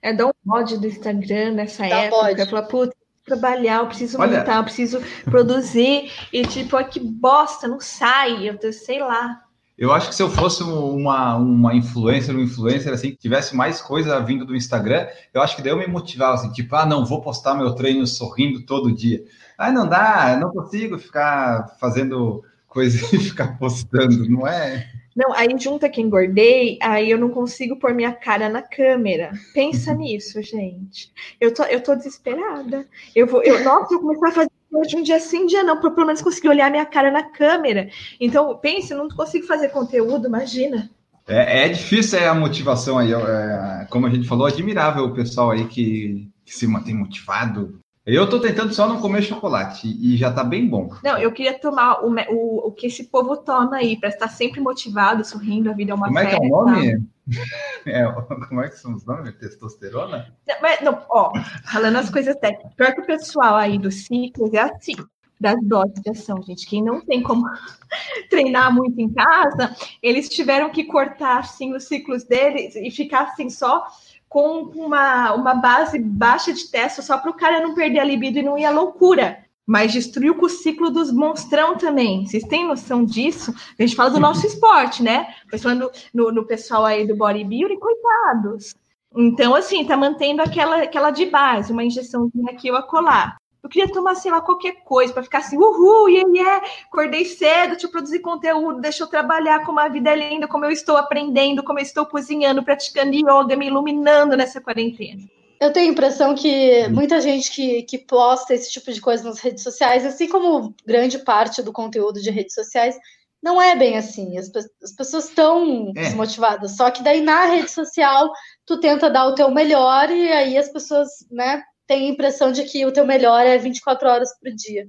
[0.00, 2.46] É dar um mod do Instagram nessa dá época.
[2.46, 4.38] Falar, putz, trabalhar, eu preciso Olha...
[4.38, 6.10] montar, eu preciso produzir.
[6.32, 9.42] E tipo, ah, que bosta, não sai, eu sei lá.
[9.76, 13.80] Eu acho que se eu fosse uma, uma influencer, um influencer assim, que tivesse mais
[13.80, 17.06] coisa vindo do Instagram, eu acho que daí eu me motivava assim, tipo, ah, não,
[17.06, 19.24] vou postar meu treino sorrindo todo dia.
[19.56, 24.88] Ah, não dá, não consigo ficar fazendo coisa e ficar postando, não é?
[25.14, 29.32] Não, aí junta que engordei, aí eu não consigo pôr minha cara na câmera.
[29.52, 31.12] Pensa nisso, gente.
[31.40, 32.86] Eu tô, eu tô desesperada.
[33.14, 36.06] Eu vou, eu, nossa, eu comecei a fazer hoje um dia sim, dia não, pelo
[36.06, 37.90] menos conseguir olhar minha cara na câmera.
[38.18, 40.90] Então, pense, eu não consigo fazer conteúdo, imagina.
[41.28, 45.50] É, é difícil é a motivação aí, é, como a gente falou, admirável o pessoal
[45.50, 50.32] aí que, que se mantém motivado, eu tô tentando só não comer chocolate e já
[50.32, 50.90] tá bem bom.
[51.04, 54.60] Não, eu queria tomar o, o, o que esse povo toma aí, para estar sempre
[54.60, 56.36] motivado, sorrindo, a vida é uma Como festa.
[56.36, 57.08] é que é o nome?
[57.86, 58.04] É,
[58.48, 59.32] como é que são os nomes?
[59.36, 60.34] Testosterona?
[60.46, 61.32] Não, mas, não, ó,
[61.70, 64.94] falando as coisas técnicas, pior que o pessoal aí do ciclo é assim,
[65.42, 66.66] das doses de ação, gente.
[66.66, 67.44] Quem não tem como
[68.30, 73.50] treinar muito em casa, eles tiveram que cortar assim os ciclos deles e ficar assim
[73.50, 73.86] só
[74.32, 78.38] com uma, uma base baixa de teste só para o cara não perder a libido
[78.38, 79.44] e não ir à loucura.
[79.66, 82.24] Mas destruiu com o ciclo dos monstrão também.
[82.24, 83.54] Vocês têm noção disso?
[83.78, 85.34] A gente fala do nosso esporte, né?
[85.50, 88.74] Pensando no, no pessoal aí do bodybuilding, coitados.
[89.14, 93.36] Então, assim, tá mantendo aquela, aquela de base, uma injeçãozinha aqui ou acolá.
[93.62, 97.70] Eu queria tomar, sei lá, qualquer coisa para ficar assim, uhul, yeah, yeah, acordei cedo,
[97.70, 100.96] deixa eu produzir conteúdo, deixa eu trabalhar como a vida é linda, como eu estou
[100.96, 105.22] aprendendo, como eu estou cozinhando, praticando yoga, me iluminando nessa quarentena.
[105.60, 109.38] Eu tenho a impressão que muita gente que, que posta esse tipo de coisa nas
[109.38, 112.98] redes sociais, assim como grande parte do conteúdo de redes sociais,
[113.40, 114.36] não é bem assim.
[114.36, 114.50] As,
[114.82, 116.02] as pessoas estão é.
[116.02, 116.76] desmotivadas.
[116.76, 118.32] Só que daí na rede social
[118.66, 122.64] tu tenta dar o teu melhor e aí as pessoas, né, tem a impressão de
[122.64, 124.88] que o teu melhor é 24 horas por dia.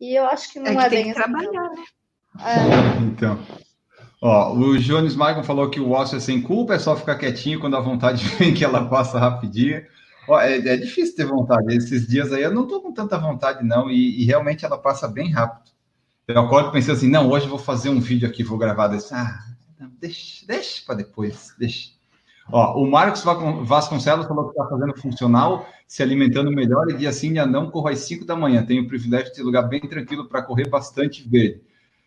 [0.00, 1.20] E eu acho que não é, que é bem assim.
[1.20, 1.84] Trabalhar, né?
[2.40, 3.02] É.
[3.02, 3.38] Então.
[4.20, 7.60] Ó, o Jones Maicon falou que o ócio é sem culpa, é só ficar quietinho
[7.60, 9.84] quando a vontade vem que ela passa rapidinho.
[10.28, 11.76] Ó, é, é, difícil ter vontade.
[11.76, 15.08] Esses dias aí eu não tô com tanta vontade, não, e, e realmente ela passa
[15.08, 15.72] bem rápido.
[16.26, 18.88] Eu acordo e pensei assim, não, hoje eu vou fazer um vídeo aqui, vou gravar
[18.88, 19.12] desse.
[19.12, 19.38] Ah,
[19.78, 21.90] não, deixa, deixa para depois, deixa.
[22.52, 27.32] Ó, o Marcos Vasconcelos falou que está fazendo funcional, se alimentando melhor, e dia sim,
[27.32, 28.64] dia não, corro às 5 da manhã.
[28.64, 31.62] Tenho o privilégio de ter lugar bem tranquilo para correr bastante verde.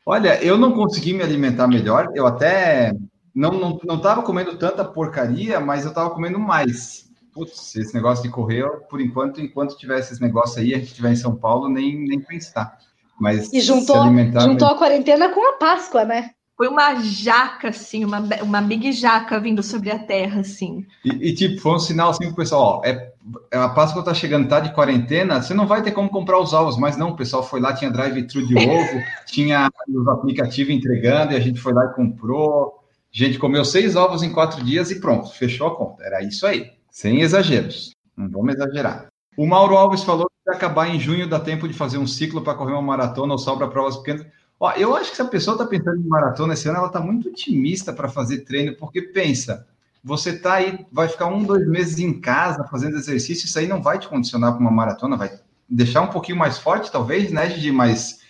[0.06, 2.94] Olha, eu não consegui me alimentar melhor, eu até
[3.36, 7.08] não não não estava comendo tanta porcaria, mas eu estava comendo mais.
[7.34, 11.12] Putz, esse negócio de correr, por enquanto, enquanto tiver esses negócios aí, a gente estiver
[11.12, 12.78] em São Paulo, nem, nem pensar.
[13.20, 13.98] Mas e juntou,
[14.40, 16.32] juntou a quarentena com a Páscoa, né?
[16.58, 20.88] Foi uma jaca, assim, uma, uma big jaca vindo sobre a terra, assim.
[21.06, 23.14] E, e tipo, foi um sinal assim pro pessoal, ó, é,
[23.52, 26.54] é, a Páscoa tá chegando, tá de quarentena, você não vai ter como comprar os
[26.54, 31.34] ovos, mas não, o pessoal foi lá, tinha drive-thru de ovo, tinha os aplicativos entregando,
[31.34, 32.84] e a gente foi lá e comprou.
[33.14, 36.04] A gente comeu seis ovos em quatro dias e pronto, fechou a conta.
[36.04, 37.92] Era isso aí, sem exageros.
[38.16, 39.08] Não vamos exagerar.
[39.38, 42.56] O Mauro Alves falou que acabar em junho, dá tempo de fazer um ciclo para
[42.56, 44.26] correr uma maratona ou sobra provas pequenas.
[44.60, 47.00] Ó, eu acho que se a pessoa está pensando em maratona esse ano, ela está
[47.00, 49.68] muito otimista para fazer treino, porque pensa,
[50.04, 53.82] você está aí, vai ficar um, dois meses em casa fazendo exercício, isso aí não
[53.82, 55.40] vai te condicionar para uma maratona, vai
[55.70, 57.72] deixar um pouquinho mais forte, talvez, né, Gigi?
[57.72, 58.22] Mas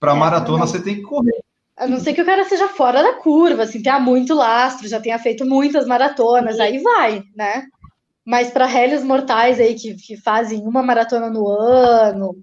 [0.00, 1.40] para é, maratona você tem que correr.
[1.76, 4.98] A não ser que o cara seja fora da curva, assim, tenha muito lastro, já
[4.98, 7.66] tenha feito muitas maratonas, aí vai, né?
[8.24, 12.36] Mas para réis mortais aí que, que fazem uma maratona no ano,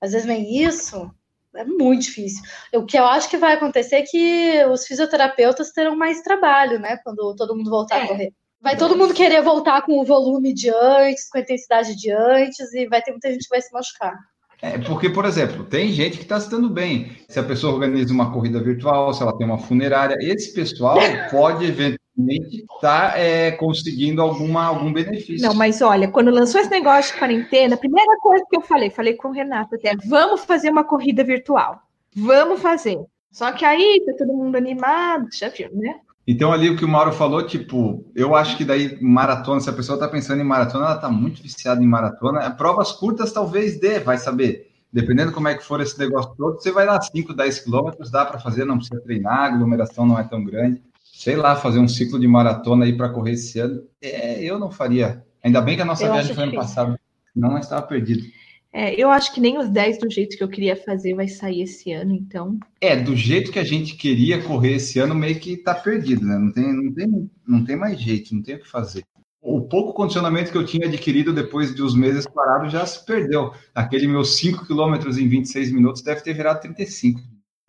[0.00, 1.08] às vezes nem isso,
[1.56, 2.42] é muito difícil.
[2.74, 6.98] O que eu acho que vai acontecer é que os fisioterapeutas terão mais trabalho, né?
[7.04, 8.04] Quando todo mundo voltar é.
[8.04, 8.32] a correr.
[8.60, 12.72] Vai todo mundo querer voltar com o volume de antes, com a intensidade de antes,
[12.72, 14.14] e vai ter muita gente que vai se machucar.
[14.62, 17.14] É, porque, por exemplo, tem gente que está se dando bem.
[17.28, 20.96] Se a pessoa organiza uma corrida virtual, se ela tem uma funerária, esse pessoal
[21.30, 25.46] pode eventualmente estar tá, é, conseguindo alguma, algum benefício.
[25.46, 28.90] Não, mas olha, quando lançou esse negócio de quarentena, a primeira coisa que eu falei,
[28.90, 31.80] falei com o Renato até, vamos fazer uma corrida virtual.
[32.14, 32.98] Vamos fazer.
[33.32, 35.96] Só que aí tá todo mundo animado, já viu, né?
[36.26, 39.74] Então, ali o que o Mauro falou, tipo, eu acho que daí maratona, se a
[39.74, 42.50] pessoa está pensando em maratona, ela está muito viciada em maratona.
[42.52, 44.70] Provas curtas talvez dê, vai saber.
[44.90, 48.24] Dependendo como é que for esse negócio todo, você vai lá 5, 10 quilômetros, dá
[48.24, 50.80] para fazer, não precisa treinar, a aglomeração não é tão grande.
[51.24, 54.70] Sei lá, fazer um ciclo de maratona aí para correr esse ano, é, eu não
[54.70, 55.24] faria.
[55.42, 56.98] Ainda bem que a nossa eu viagem foi ano passado,
[57.34, 58.24] não estava perdido.
[58.70, 61.62] É, eu acho que nem os 10 do jeito que eu queria fazer vai sair
[61.62, 62.58] esse ano, então.
[62.78, 66.36] É, do jeito que a gente queria correr esse ano, meio que tá perdido, né?
[66.36, 69.02] Não tem, não tem, não tem mais jeito, não tem o que fazer.
[69.40, 73.50] O pouco condicionamento que eu tinha adquirido depois de uns meses parados já se perdeu.
[73.74, 77.18] Aquele meus 5 quilômetros em 26 minutos deve ter virado 35.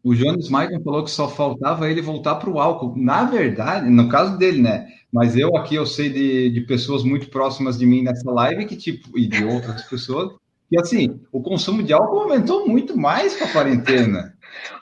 [0.05, 2.93] O Jonas Maicon falou que só faltava ele voltar para o álcool.
[2.95, 4.87] Na verdade, no caso dele, né?
[5.11, 8.75] Mas eu aqui eu sei de, de pessoas muito próximas de mim nessa live que
[8.75, 10.31] tipo e de outras pessoas
[10.71, 14.33] e assim, o consumo de álcool aumentou muito mais com a quarentena.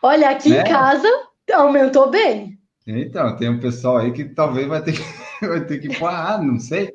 [0.02, 0.62] Olha, aqui né?
[0.62, 1.08] em casa
[1.54, 2.58] aumentou bem.
[2.86, 5.02] Então, tem um pessoal aí que talvez vai ter que,
[5.46, 6.94] vai ter que parar, não sei.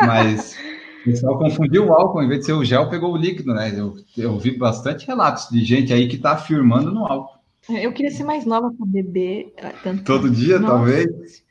[0.00, 0.56] Mas
[1.00, 3.72] o pessoal confundiu o álcool, em vez de ser o gel, pegou o líquido, né?
[3.74, 7.35] Eu, eu vi bastante relatos de gente aí que está afirmando no álcool.
[7.68, 9.52] Eu queria ser mais nova para beber.
[9.56, 10.04] Eh, tanto...
[10.04, 11.44] Todo dia, Nossa, talvez?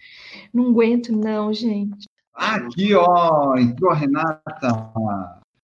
[0.54, 2.08] Não aguento, não, gente.
[2.34, 4.94] Aqui, ó, entrou a Renata.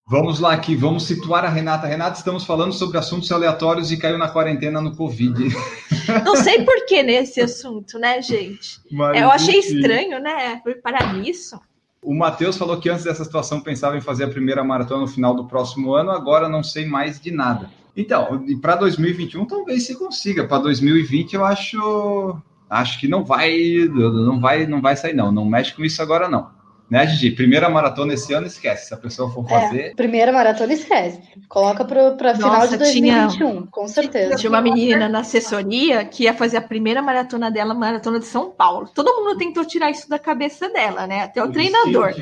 [0.07, 1.87] Vamos lá aqui, vamos situar a Renata.
[1.87, 5.33] Renata, estamos falando sobre assuntos aleatórios e caiu na quarentena no Covid.
[6.25, 8.81] Não sei por que nesse assunto, né, gente?
[8.91, 9.75] Mas, Eu achei enfim.
[9.75, 10.59] estranho, né?
[10.63, 11.57] Foi para isso.
[12.03, 15.33] O Matheus falou que antes dessa situação pensava em fazer a primeira maratona no final
[15.33, 17.69] do próximo ano, agora não sei mais de nada.
[17.95, 20.47] Então, para 2021 talvez se consiga.
[20.47, 22.37] Para 2020 eu acho
[22.69, 25.31] acho que não vai não vai não vai sair não.
[25.31, 26.61] Não mexe com isso agora não.
[26.91, 27.31] Né, Gigi?
[27.31, 28.89] Primeira maratona esse ano, esquece.
[28.89, 29.79] Se a pessoa for é, fazer.
[29.79, 31.21] É, primeira maratona, esquece.
[31.47, 34.35] Coloca para final de 2021, tinha, com certeza.
[34.35, 38.51] Tinha uma menina na assessoria que ia fazer a primeira maratona dela, maratona de São
[38.51, 38.89] Paulo.
[38.93, 41.23] Todo mundo tentou tirar isso da cabeça dela, né?
[41.23, 42.13] Até o, o treinador.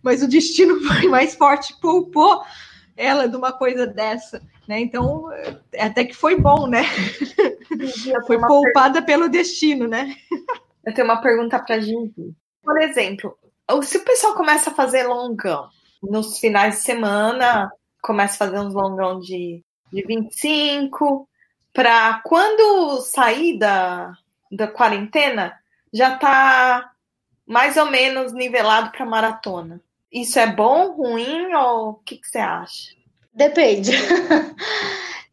[0.00, 2.40] Mas o destino foi mais forte, poupou
[2.96, 4.40] ela de uma coisa dessa.
[4.66, 4.80] Né?
[4.80, 5.28] Então,
[5.78, 6.82] até que foi bom, né?
[8.26, 9.02] foi poupada pergunta...
[9.02, 10.14] pelo destino, né?
[10.84, 12.34] Eu tenho uma pergunta para a Gigi.
[12.62, 13.36] Por exemplo,
[13.82, 15.68] se o pessoal começa a fazer longão
[16.02, 17.70] nos finais de semana,
[18.02, 21.28] começa a fazer uns longão de, de 25,
[21.72, 24.12] para quando sair da,
[24.50, 25.58] da quarentena,
[25.92, 26.90] já tá
[27.46, 29.80] mais ou menos nivelado para maratona.
[30.12, 32.94] Isso é bom, ruim ou o que, que você acha?
[33.34, 33.90] Depende.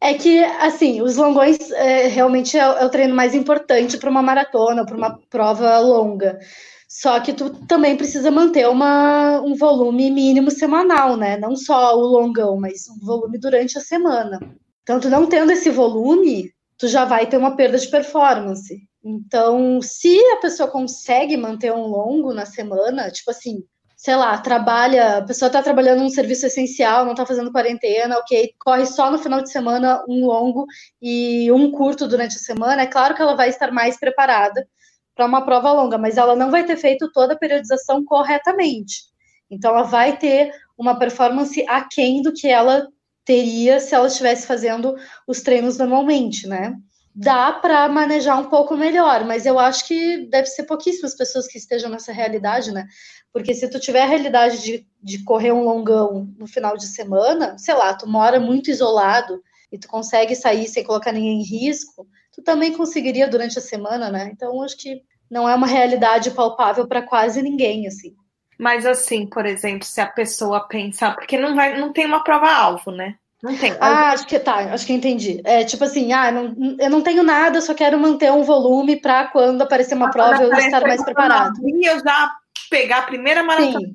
[0.04, 4.20] É que, assim, os longões é, realmente é, é, o treino mais importante para uma
[4.20, 6.40] maratona, para uma prova longa.
[6.88, 11.36] Só que tu também precisa manter uma, um volume mínimo semanal, né?
[11.36, 14.40] Não só o longão, mas um volume durante a semana.
[14.82, 18.76] Então, tu não tendo esse volume, tu já vai ter uma perda de performance.
[19.04, 23.62] Então, se a pessoa consegue manter um longo na semana, tipo assim,
[24.02, 28.52] sei lá, trabalha, a pessoa está trabalhando num serviço essencial, não está fazendo quarentena, ok,
[28.58, 30.66] corre só no final de semana um longo
[31.00, 34.66] e um curto durante a semana, é claro que ela vai estar mais preparada
[35.14, 39.04] para uma prova longa, mas ela não vai ter feito toda a periodização corretamente.
[39.48, 42.88] Então, ela vai ter uma performance aquém do que ela
[43.24, 44.96] teria se ela estivesse fazendo
[45.28, 46.74] os treinos normalmente, né?
[47.14, 51.58] Dá para manejar um pouco melhor, mas eu acho que deve ser pouquíssimas pessoas que
[51.58, 52.86] estejam nessa realidade, né?
[53.32, 57.56] Porque se tu tiver a realidade de, de correr um longão no final de semana,
[57.58, 62.06] sei lá, tu mora muito isolado e tu consegue sair sem colocar ninguém em risco,
[62.30, 64.30] tu também conseguiria durante a semana, né?
[64.32, 68.14] Então, acho que não é uma realidade palpável para quase ninguém, assim.
[68.58, 72.48] Mas assim, por exemplo, se a pessoa pensar, porque não vai, não tem uma prova
[72.48, 73.16] alvo, né?
[73.42, 73.72] Não tem.
[73.80, 75.40] Ah, acho que tá, acho que entendi.
[75.42, 79.26] É tipo assim, ah, não, eu não tenho nada, só quero manter um volume para
[79.28, 81.54] quando aparecer uma prova eu estar mais preparado.
[81.66, 82.32] E eu já
[82.72, 83.86] pegar a primeira maratona.
[83.86, 83.94] Sim.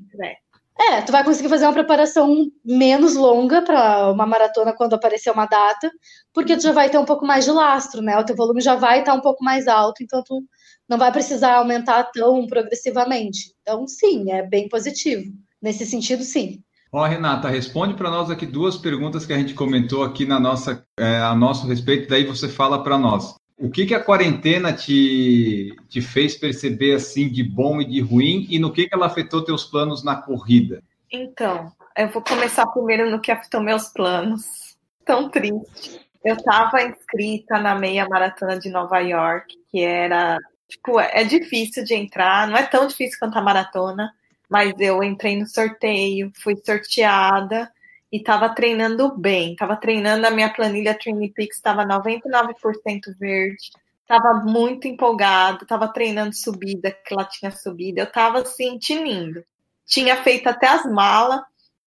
[0.80, 5.48] É, tu vai conseguir fazer uma preparação menos longa para uma maratona quando aparecer uma
[5.48, 5.92] data,
[6.32, 8.16] porque tu já vai ter um pouco mais de lastro, né?
[8.20, 10.44] O teu volume já vai estar um pouco mais alto, então tu
[10.88, 13.56] não vai precisar aumentar tão progressivamente.
[13.64, 15.24] Então, sim, é bem positivo.
[15.60, 16.62] Nesse sentido, sim.
[16.94, 20.86] Ó, Renata, responde para nós aqui duas perguntas que a gente comentou aqui na nossa,
[21.00, 23.36] é, a nosso respeito, daí você fala para nós.
[23.60, 28.46] O que, que a quarentena te, te fez perceber assim de bom e de ruim
[28.50, 30.84] e no que, que ela afetou teus planos na corrida?
[31.12, 34.78] Então, eu vou começar primeiro no que afetou meus planos.
[35.04, 36.00] Tão triste.
[36.24, 41.96] Eu estava inscrita na meia maratona de Nova York, que era tipo, é difícil de
[41.96, 44.12] entrar, não é tão difícil quanto a maratona,
[44.50, 47.72] mas eu entrei no sorteio, fui sorteada
[48.12, 49.52] e estava treinando bem.
[49.52, 52.54] Estava treinando a minha planilha Training Peaks, estava 99%
[53.20, 53.72] verde.
[54.02, 58.02] Estava muito empolgado, estava treinando subida, que ela tinha subida.
[58.02, 59.44] Eu estava assim, tinindo.
[59.86, 61.42] Tinha feito até as malas.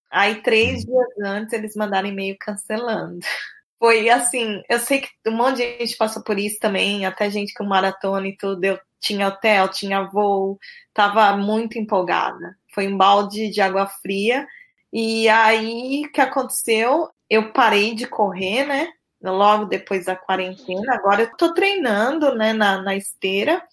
[0.09, 3.19] Aí, três dias antes, eles mandaram e-mail cancelando.
[3.79, 7.51] Foi assim, eu sei que um monte de gente passou por isso também, até gente
[7.55, 8.63] com maratona e tudo.
[8.63, 12.55] Eu tinha hotel, tinha voo, estava muito empolgada.
[12.75, 14.47] Foi um balde de água fria
[14.91, 17.09] e aí, o que aconteceu?
[17.29, 18.91] Eu parei de correr, né?
[19.21, 20.95] Logo depois da quarentena.
[20.95, 23.63] Agora eu tô treinando, né, na, na esteira.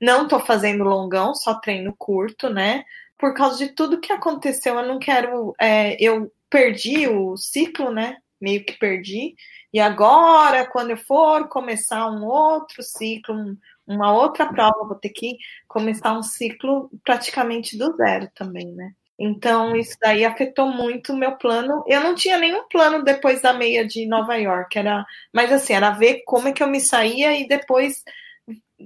[0.00, 2.84] Não tô fazendo longão, só treino curto, né?
[3.18, 5.54] Por causa de tudo que aconteceu, eu não quero.
[5.60, 8.16] É, eu perdi o ciclo, né?
[8.40, 9.34] Meio que perdi.
[9.72, 15.10] E agora, quando eu for começar um outro ciclo, um, uma outra prova, vou ter
[15.10, 15.36] que
[15.68, 18.92] começar um ciclo praticamente do zero também, né?
[19.18, 21.82] Então, isso daí afetou muito o meu plano.
[21.86, 25.90] Eu não tinha nenhum plano depois da meia de Nova York, era, mas assim, era
[25.90, 28.04] ver como é que eu me saía e depois,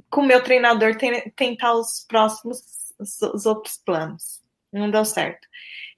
[0.08, 0.96] com o meu treinador,
[1.34, 2.62] tentar os próximos,
[2.98, 4.40] os outros planos.
[4.72, 5.48] Não deu certo.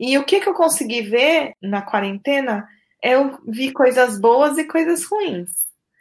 [0.01, 2.66] E o que, que eu consegui ver na quarentena?
[3.03, 5.51] Eu vi coisas boas e coisas ruins.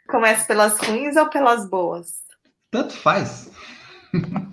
[0.08, 2.22] Começa pelas ruins ou pelas boas?
[2.70, 3.50] Tanto faz.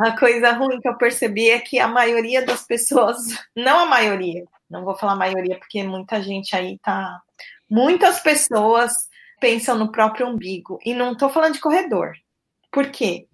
[0.00, 3.18] Uma coisa ruim que eu percebi é que a maioria das pessoas,
[3.54, 7.20] não a maioria, não vou falar maioria porque muita gente aí tá.
[7.68, 8.90] Muitas pessoas
[9.38, 10.78] pensam no próprio umbigo.
[10.86, 12.14] E não tô falando de corredor.
[12.72, 13.28] Por quê?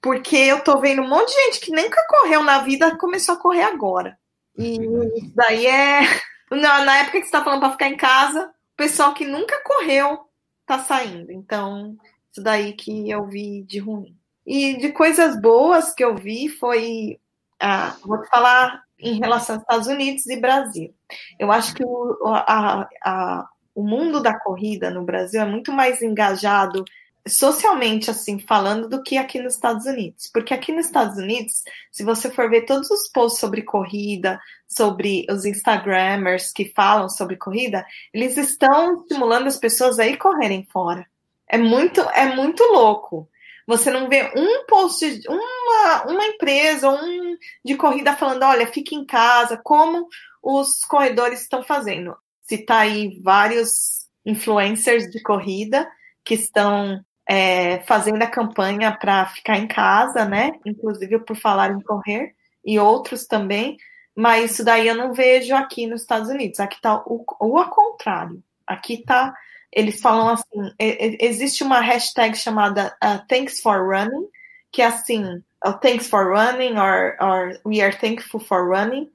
[0.00, 3.40] Porque eu tô vendo um monte de gente que nunca correu na vida começou a
[3.40, 4.16] correr agora.
[4.56, 6.02] E isso daí é.
[6.52, 10.20] Na, época que você tá falando para ficar em casa, o pessoal que nunca correu
[10.64, 11.32] tá saindo.
[11.32, 11.96] Então,
[12.30, 14.16] isso daí que eu vi de ruim.
[14.46, 17.18] E de coisas boas que eu vi foi,
[17.60, 20.94] ah, vou falar em relação aos Estados Unidos e Brasil.
[21.38, 26.02] Eu acho que o, a, a, o mundo da corrida no Brasil é muito mais
[26.02, 26.84] engajado
[27.26, 30.28] socialmente, assim, falando, do que aqui nos Estados Unidos.
[30.32, 35.26] Porque aqui nos Estados Unidos, se você for ver todos os posts sobre corrida, sobre
[35.30, 41.06] os Instagrammers que falam sobre corrida, eles estão estimulando as pessoas a ir correrem fora.
[41.46, 43.28] É muito, é muito louco.
[43.66, 49.04] Você não vê um post, uma, uma empresa, um de corrida falando, olha, fique em
[49.04, 50.08] casa, como
[50.42, 52.16] os corredores estão fazendo.
[52.42, 55.90] Citar aí vários influencers de corrida
[56.24, 60.52] que estão é, fazendo a campanha para ficar em casa, né?
[60.66, 63.76] Inclusive por falar em correr, e outros também,
[64.14, 66.60] mas isso daí eu não vejo aqui nos Estados Unidos.
[66.60, 68.42] Aqui está o, o ao contrário.
[68.66, 69.34] Aqui está
[69.72, 74.28] eles falam assim: existe uma hashtag chamada uh, Thanks for Running,
[74.70, 79.10] que é assim, oh, Thanks for Running, or, or We are Thankful for Running,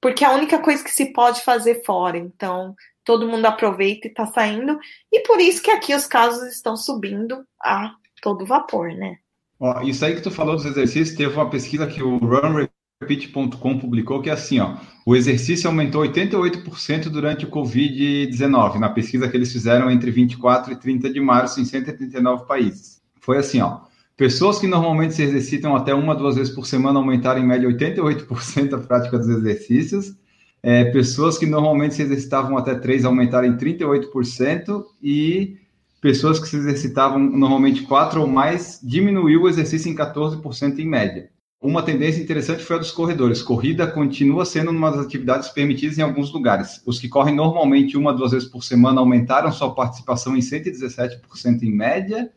[0.00, 2.18] porque é a única coisa que se pode fazer fora.
[2.18, 4.78] Então, todo mundo aproveita e está saindo,
[5.10, 9.16] e por isso que aqui os casos estão subindo a todo vapor, né?
[9.58, 12.66] Ó, isso aí que tu falou dos exercícios, teve uma pesquisa que o Run
[13.02, 19.28] Pitch.com publicou que é assim, ó, o exercício aumentou 88% durante o Covid-19, na pesquisa
[19.28, 23.02] que eles fizeram entre 24 e 30 de março em 139 países.
[23.20, 23.80] Foi assim, ó,
[24.16, 28.74] pessoas que normalmente se exercitam até uma, duas vezes por semana aumentaram em média 88%
[28.74, 30.16] a prática dos exercícios,
[30.62, 35.56] é, pessoas que normalmente se exercitavam até três aumentaram em 38% e
[36.00, 41.31] pessoas que se exercitavam normalmente quatro ou mais diminuiu o exercício em 14% em média.
[41.62, 43.40] Uma tendência interessante foi a dos corredores.
[43.40, 46.82] Corrida continua sendo uma das atividades permitidas em alguns lugares.
[46.84, 51.70] Os que correm normalmente uma, duas vezes por semana aumentaram sua participação em 117% em
[51.70, 52.28] média.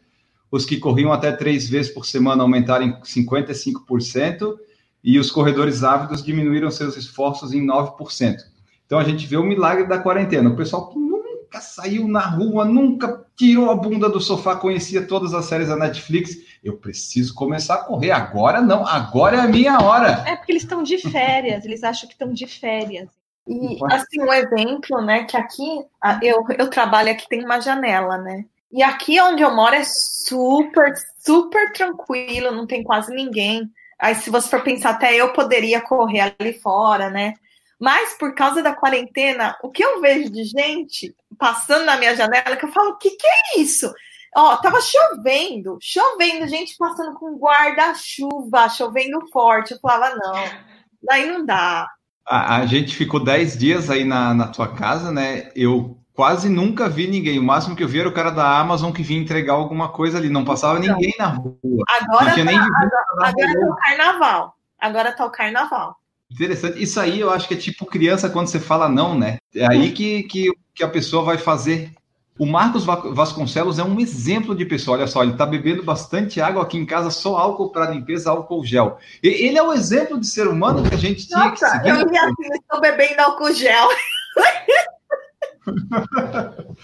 [0.52, 4.58] Os que corriam até três vezes por semana aumentaram em 55%.
[5.04, 8.36] E os corredores ávidos diminuíram seus esforços em 9%.
[8.86, 10.52] Então a gente vê o milagre da quarentena.
[10.52, 15.34] O pessoal que nunca saiu na rua, nunca tirou a bunda do sofá, conhecia todas
[15.34, 18.10] as séries da Netflix eu preciso começar a correr.
[18.10, 20.24] Agora não, agora é a minha hora.
[20.28, 23.08] É porque eles estão de férias, eles acham que estão de férias.
[23.48, 25.86] E assim, um exemplo, né, que aqui
[26.24, 28.44] eu, eu trabalho aqui tem uma janela, né?
[28.72, 30.92] E aqui onde eu moro é super,
[31.24, 33.70] super tranquilo, não tem quase ninguém.
[34.00, 37.36] Aí, se você for pensar, até eu poderia correr ali fora, né?
[37.80, 42.58] Mas por causa da quarentena, o que eu vejo de gente passando na minha janela,
[42.58, 43.94] que eu falo, o que, que é isso?
[44.36, 49.72] Ó, tava chovendo, chovendo, gente passando com guarda-chuva, chovendo forte.
[49.72, 50.34] Eu falava, não,
[51.02, 51.88] daí não dá.
[52.28, 55.52] A, a gente ficou 10 dias aí na, na tua casa, né?
[55.56, 57.40] Eu quase nunca vi ninguém.
[57.40, 60.18] O máximo que eu vi era o cara da Amazon que vinha entregar alguma coisa
[60.18, 60.28] ali.
[60.28, 61.54] Não passava então, ninguém na rua.
[61.88, 62.68] Agora, tá, agora,
[63.22, 64.56] agora tá o carnaval.
[64.80, 65.96] Agora tá o carnaval.
[66.30, 66.82] Interessante.
[66.82, 69.38] Isso aí eu acho que é tipo criança quando você fala não, né?
[69.56, 71.92] É aí que, que, que a pessoa vai fazer.
[72.38, 74.98] O Marcos Vasconcelos é um exemplo de pessoa.
[74.98, 78.66] Olha só, ele está bebendo bastante água aqui em casa, só álcool para limpeza, álcool
[78.66, 78.98] gel.
[79.24, 81.90] Ele é o exemplo de ser humano que a gente tinha Nossa, que seguir.
[81.90, 83.88] Eu vi assim, estou bebendo álcool gel.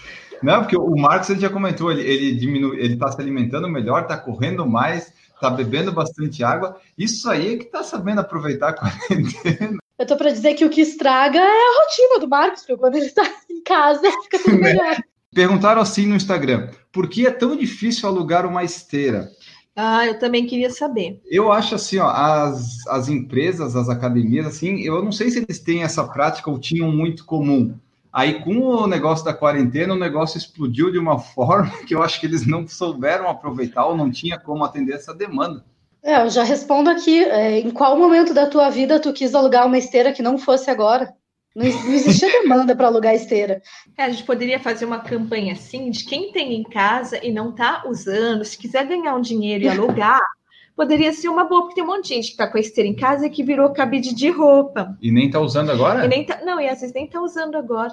[0.42, 4.02] Não, porque o Marcos ele já comentou, ele, ele diminui, ele está se alimentando melhor,
[4.02, 6.80] está correndo mais, está bebendo bastante água.
[6.96, 9.78] Isso aí é que está sabendo aproveitar a quarentena.
[9.98, 12.96] Eu tô para dizer que o que estraga é a rotina do Marcos, porque quando
[12.96, 14.72] ele está em casa fica tudo né?
[14.72, 14.96] melhor.
[15.34, 19.30] Perguntaram assim no Instagram: por que é tão difícil alugar uma esteira?
[19.74, 21.18] Ah, eu também queria saber.
[21.24, 25.58] Eu acho assim, ó, as, as empresas, as academias, assim, eu não sei se eles
[25.58, 27.74] têm essa prática ou tinham muito comum.
[28.12, 32.20] Aí, com o negócio da quarentena, o negócio explodiu de uma forma que eu acho
[32.20, 35.64] que eles não souberam aproveitar ou não tinha como atender essa demanda.
[36.02, 37.24] É, eu já respondo aqui.
[37.24, 40.70] É, em qual momento da tua vida tu quis alugar uma esteira que não fosse
[40.70, 41.14] agora?
[41.54, 43.62] Não, não existia demanda para alugar esteira.
[43.96, 47.50] É, a gente poderia fazer uma campanha assim de quem tem em casa e não
[47.50, 50.20] está usando, se quiser ganhar um dinheiro e alugar,
[50.74, 52.88] poderia ser uma boa, porque tem um monte de gente que está com a esteira
[52.88, 54.96] em casa e que virou cabide de roupa.
[55.00, 56.04] E nem está usando agora?
[56.04, 57.92] E nem tá, não, e às vezes nem está usando agora.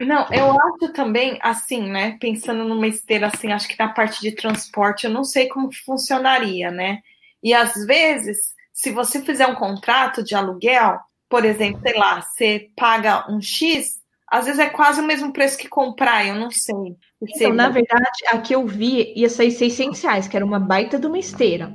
[0.00, 2.16] Não, eu acho também, assim, né?
[2.18, 6.70] Pensando numa esteira assim, acho que na parte de transporte, eu não sei como funcionaria,
[6.70, 7.00] né?
[7.42, 10.98] E às vezes, se você fizer um contrato de aluguel,
[11.30, 15.56] por exemplo, sei lá, você paga um X, às vezes é quase o mesmo preço
[15.56, 16.96] que comprar, eu não sei.
[17.22, 20.98] Então, na verdade, a que eu vi ia sair 600 reais, que era uma baita
[20.98, 21.72] de uma esteira.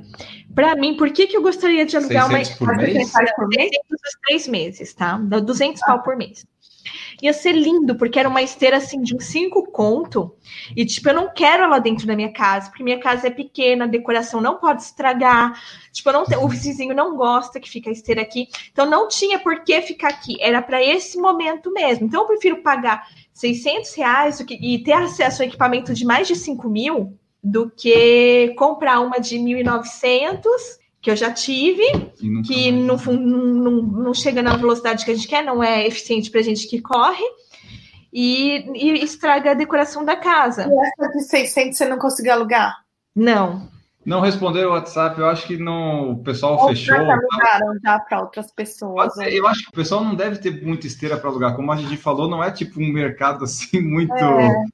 [0.54, 2.74] Para mim, por que, que eu gostaria de alugar uma esteira?
[2.74, 3.12] Por mês?
[3.34, 3.70] Por mês?
[4.26, 5.18] três meses, tá?
[5.18, 5.86] Dá 200 ah.
[5.86, 6.46] pau por mês.
[7.22, 10.34] Ia ser lindo, porque era uma esteira assim de uns cinco conto.
[10.74, 13.84] E, tipo, eu não quero ela dentro da minha casa, porque minha casa é pequena,
[13.84, 15.60] a decoração não pode estragar.
[15.92, 18.48] Tipo, não o vizinho não gosta que fica a esteira aqui.
[18.72, 20.36] Então, não tinha por que ficar aqui.
[20.40, 22.06] Era para esse momento mesmo.
[22.06, 26.36] Então, eu prefiro pagar 600 reais e ter acesso a um equipamento de mais de
[26.36, 30.46] 5 mil do que comprar uma de 1.900
[31.06, 31.84] que eu já tive,
[32.44, 36.32] que no fundo não, não, chega na velocidade que a gente quer, não é eficiente
[36.32, 37.22] para a gente que corre,
[38.12, 40.62] e, e, estraga a decoração da casa.
[40.68, 42.74] E essa de 600 você não conseguiu alugar?
[43.14, 43.70] Não.
[44.04, 46.96] Não respondeu o WhatsApp, eu acho que não, o pessoal Ou fechou.
[46.96, 49.14] alugaram já para outras pessoas.
[49.14, 49.32] Né?
[49.32, 51.54] Eu acho que o pessoal não deve ter muita esteira para alugar.
[51.54, 54.12] Como a gente falou, não é tipo um mercado assim muito.
[54.12, 54.64] É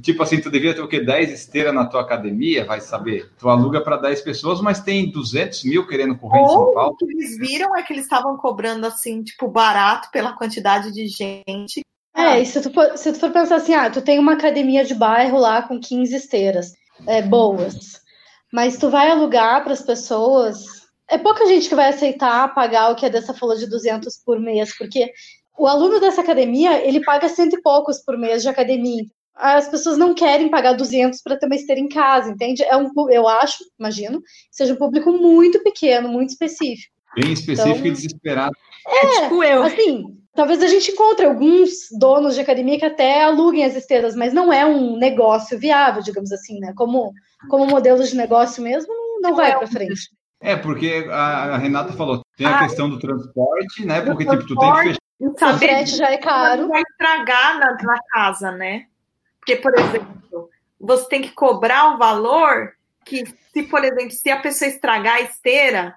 [0.00, 1.00] Tipo assim, tu devia ter o quê?
[1.00, 3.30] 10 esteiras na tua academia, vai saber.
[3.38, 6.92] Tu aluga para 10 pessoas, mas tem 200 mil querendo correr Ou em São Paulo.
[6.94, 11.06] O que eles viram é que eles estavam cobrando, assim, tipo, barato pela quantidade de
[11.08, 11.82] gente.
[12.14, 14.82] É, e se tu, for, se tu for pensar assim, ah, tu tem uma academia
[14.84, 16.72] de bairro lá com 15 esteiras
[17.06, 18.00] é, boas,
[18.52, 20.64] mas tu vai alugar para as pessoas,
[21.08, 24.38] é pouca gente que vai aceitar pagar o que é dessa folha de 200 por
[24.38, 25.10] mês, porque
[25.58, 29.04] o aluno dessa academia, ele paga cento e poucos por mês de academia
[29.34, 32.62] as pessoas não querem pagar 200 para ter uma esteira em casa, entende?
[32.62, 36.92] É um, eu acho, imagino, que seja um público muito pequeno, muito específico.
[37.16, 38.52] Bem específico então, e desesperado.
[38.86, 39.62] É, tipo eu.
[39.62, 40.04] Assim,
[40.34, 44.52] talvez a gente encontre alguns donos de academia que até aluguem as esteiras, mas não
[44.52, 46.72] é um negócio viável, digamos assim, né?
[46.76, 47.12] Como,
[47.48, 50.10] como modelo de negócio mesmo, não, não vai é para frente.
[50.40, 54.00] É, porque a, Renata falou, tem a ah, questão do transporte, né?
[54.00, 54.98] Porque, tipo, tu tem que fechar.
[55.20, 56.66] O frete já é caro.
[56.66, 58.86] Vai estragar na, na casa, né?
[59.42, 60.48] Porque, por exemplo,
[60.80, 62.72] você tem que cobrar o valor
[63.04, 65.96] que, se, por exemplo, se a pessoa estragar a esteira,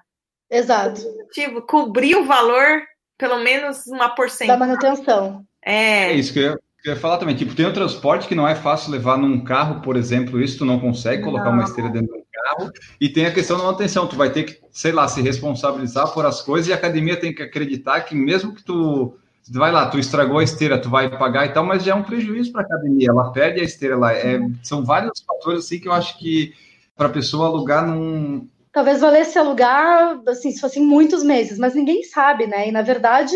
[0.50, 1.02] Exato.
[1.32, 2.82] Tipo, cobrir o valor,
[3.18, 4.58] pelo menos uma porcentagem.
[4.58, 5.44] Da manutenção.
[5.62, 6.12] É.
[6.12, 7.34] É isso que eu, ia, eu ia falar também.
[7.34, 10.64] Tipo, tem o transporte que não é fácil levar num carro, por exemplo, isso tu
[10.64, 11.54] não consegue colocar não.
[11.54, 12.70] uma esteira dentro de um carro.
[13.00, 14.06] E tem a questão da manutenção.
[14.06, 17.34] Tu vai ter que, sei lá, se responsabilizar por as coisas e a academia tem
[17.34, 19.18] que acreditar que mesmo que tu
[19.50, 22.02] vai lá, tu estragou a esteira, tu vai pagar e tal, mas já é um
[22.02, 24.12] prejuízo para a academia, ela perde a esteira lá.
[24.12, 26.52] É, são vários fatores assim que eu acho que
[26.96, 28.48] para a pessoa alugar num.
[28.72, 32.68] Talvez valesse alugar, assim, se fossem muitos meses, mas ninguém sabe, né?
[32.68, 33.34] E na verdade,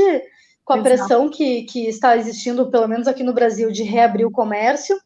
[0.65, 0.83] com a Exato.
[0.89, 4.97] pressão que, que está existindo, pelo menos aqui no Brasil, de reabrir o comércio,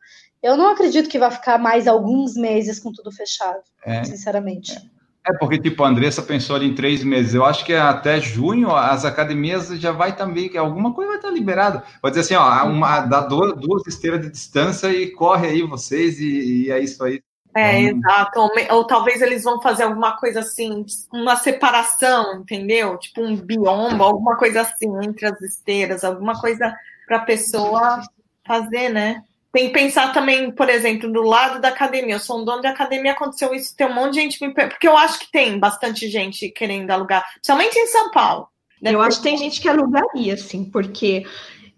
[0.43, 4.73] eu não acredito que vai ficar mais alguns meses com tudo fechado, é, sinceramente.
[4.73, 4.94] É.
[5.27, 7.35] É, porque, tipo, a Andressa pensou ali em três meses.
[7.35, 11.31] Eu acho que até junho as academias já vai também, que alguma coisa vai estar
[11.31, 11.83] liberada.
[12.03, 16.21] Pode dizer assim, ó, uma, dá duas, duas esteiras de distância e corre aí vocês
[16.21, 17.23] e, e é isso aí.
[17.57, 17.99] É, então...
[17.99, 18.41] exato.
[18.41, 22.99] Ou, ou, talvez eles vão fazer alguma coisa assim, uma separação, entendeu?
[22.99, 28.03] Tipo um biombo, alguma coisa assim entre as esteiras, alguma coisa para a pessoa
[28.47, 29.23] fazer, né?
[29.55, 32.17] Tem que pensar também, por exemplo, do lado da academia.
[32.17, 34.89] Eu sou um dono de academia, aconteceu isso, tem um monte de gente me Porque
[34.89, 38.49] eu acho que tem bastante gente querendo alugar, principalmente em São Paulo.
[38.83, 41.25] Eu acho que tem gente que alugaria, assim, porque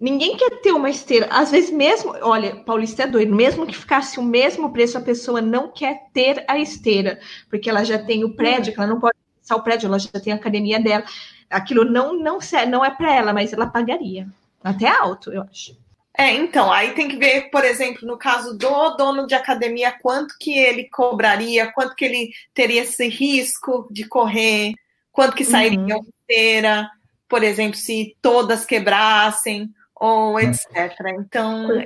[0.01, 1.29] ninguém quer ter uma esteira.
[1.31, 5.43] Às vezes, mesmo, olha, Paulista é doido, mesmo que ficasse o mesmo preço, a pessoa
[5.43, 7.21] não quer ter a esteira,
[7.51, 10.19] porque ela já tem o prédio, que ela não pode passar o prédio, ela já
[10.19, 11.05] tem a academia dela.
[11.51, 12.39] Aquilo não, não,
[12.71, 14.27] não é para ela, mas ela pagaria.
[14.65, 15.77] Até alto, eu acho.
[16.19, 20.35] É, então, aí tem que ver, por exemplo, no caso do dono de academia, quanto
[20.41, 24.73] que ele cobraria, quanto que ele teria esse risco de correr,
[25.13, 26.09] quanto que sairia uhum.
[26.23, 26.89] inteira,
[27.29, 30.39] por exemplo, se todas quebrassem, ou hum.
[30.39, 30.71] etc.
[31.19, 31.83] Então, o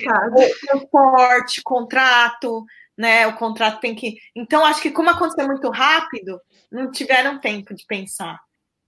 [0.67, 2.65] transporte, contrato,
[2.97, 3.27] né?
[3.27, 4.17] O contrato tem que.
[4.35, 8.39] Então, acho que como aconteceu muito rápido, não tiveram tempo de pensar.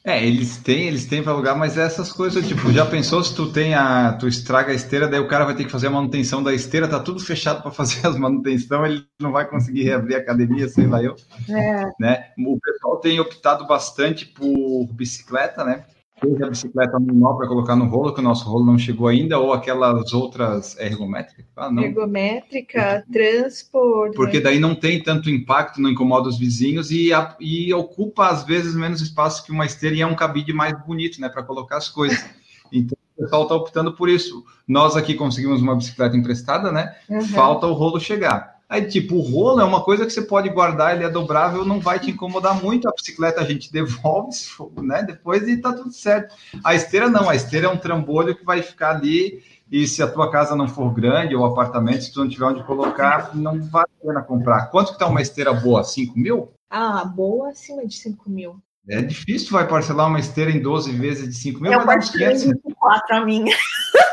[0.05, 3.53] É, eles têm, eles têm para alugar, mas essas coisas, tipo, já pensou se tu
[3.53, 6.42] tem a, tu estraga a esteira, daí o cara vai ter que fazer a manutenção
[6.42, 10.18] da esteira, tá tudo fechado para fazer as manutenção, ele não vai conseguir reabrir a
[10.18, 11.14] academia, sei lá eu.
[11.48, 11.90] É.
[12.00, 12.24] Né?
[12.36, 15.84] O pessoal tem optado bastante por bicicleta, né?
[16.23, 19.39] Seja a bicicleta normal para colocar no rolo, que o nosso rolo não chegou ainda,
[19.39, 21.45] ou aquelas outras é, ergométricas?
[21.57, 21.83] Ah, não.
[21.83, 24.14] Ergométrica, transporte.
[24.14, 28.45] Porque daí não tem tanto impacto, não incomoda os vizinhos e, a, e ocupa às
[28.45, 31.77] vezes menos espaço que uma esteira e é um cabide mais bonito, né, para colocar
[31.77, 32.25] as coisas.
[32.75, 34.43] Então o pessoal está optando por isso.
[34.66, 36.97] Nós aqui conseguimos uma bicicleta emprestada, né?
[37.07, 37.20] Uhum.
[37.20, 38.51] Falta o rolo chegar.
[38.73, 41.79] Aí, tipo, o rolo é uma coisa que você pode guardar, ele é dobrável, não
[41.79, 42.89] vai te incomodar muito.
[42.89, 44.35] A bicicleta a gente devolve,
[44.81, 45.03] né?
[45.03, 46.35] Depois e tá tudo certo.
[46.64, 49.45] A esteira não, a esteira é um trambolho que vai ficar ali.
[49.70, 52.64] E se a tua casa não for grande ou apartamento, se tu não tiver onde
[52.64, 54.70] colocar, não vale a pena comprar.
[54.70, 55.85] Quanto que tá uma esteira boa?
[55.85, 56.51] 5 mil?
[56.70, 58.57] Ah, boa acima de 5 mil.
[58.89, 61.73] É difícil, vai parcelar uma esteira em 12 vezes de 5 mil?
[61.73, 63.55] Eu parcelei 24 a minha.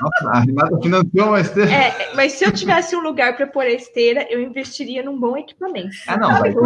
[0.00, 1.72] Nossa, a Renata financiou uma esteira.
[1.72, 5.36] É, mas se eu tivesse um lugar para pôr a esteira, eu investiria num bom
[5.36, 5.96] equipamento.
[6.06, 6.64] Ah, não, mas, não,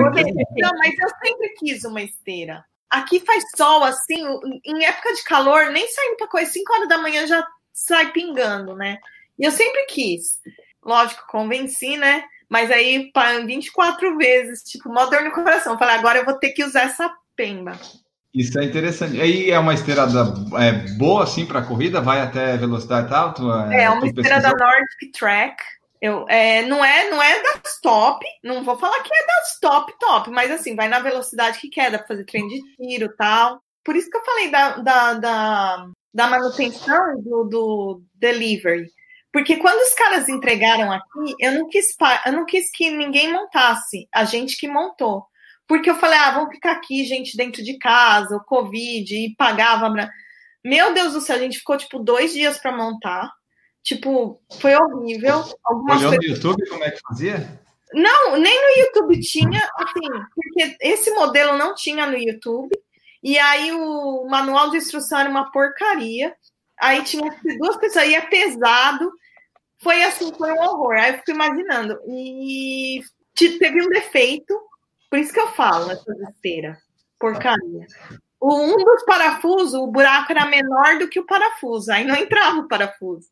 [0.79, 2.65] mas eu sempre quis uma esteira.
[2.89, 4.25] Aqui faz sol, assim,
[4.65, 8.75] em época de calor, nem saindo para coisa, 5 horas da manhã já sai pingando,
[8.75, 8.99] né?
[9.39, 10.41] E eu sempre quis.
[10.85, 12.25] Lógico, convenci, né?
[12.49, 13.13] Mas aí,
[13.47, 15.79] 24 vezes, tipo, mó dor no coração.
[15.79, 17.79] Falei, agora eu vou ter que usar essa pemba.
[18.35, 19.21] Isso é interessante.
[19.21, 20.07] Aí é uma esteira
[20.59, 22.01] é, boa, assim, para corrida?
[22.01, 23.43] Vai até velocidade alta?
[23.73, 25.57] É, é uma esteira da Nordic Track.
[26.01, 29.93] Eu, é, não é não é das top, não vou falar que é das top,
[29.99, 33.61] top, mas assim, vai na velocidade que quer, dá pra fazer trem de tiro tal.
[33.85, 38.87] Por isso que eu falei da, da, da, da manutenção do, do delivery.
[39.33, 41.95] Porque quando os caras entregaram aqui, eu não quis
[42.27, 45.27] eu não quis que ninguém montasse, a gente que montou.
[45.71, 49.89] Porque eu falei, ah, vamos ficar aqui, gente, dentro de casa, o Covid, e pagava.
[50.65, 53.31] Meu Deus do céu, a gente ficou, tipo, dois dias para montar.
[53.81, 55.45] Tipo, foi horrível.
[55.63, 56.29] Algumas Olhou coisas...
[56.29, 57.61] no YouTube como é que fazia?
[57.95, 62.77] Não, nem no YouTube tinha, assim, porque esse modelo não tinha no YouTube.
[63.23, 66.35] E aí o manual de instrução era uma porcaria.
[66.81, 69.09] Aí tinha duas pessoas, aí é pesado.
[69.79, 70.95] Foi assim, foi um horror.
[70.95, 71.97] Aí eu fico imaginando.
[72.09, 73.05] E
[73.37, 74.69] teve um defeito
[75.11, 76.79] por isso que eu falo essa besteira.
[77.19, 77.87] Porcaria.
[78.41, 81.93] O, um dos parafusos, o buraco era menor do que o parafuso.
[81.93, 83.29] Aí não entrava o parafuso.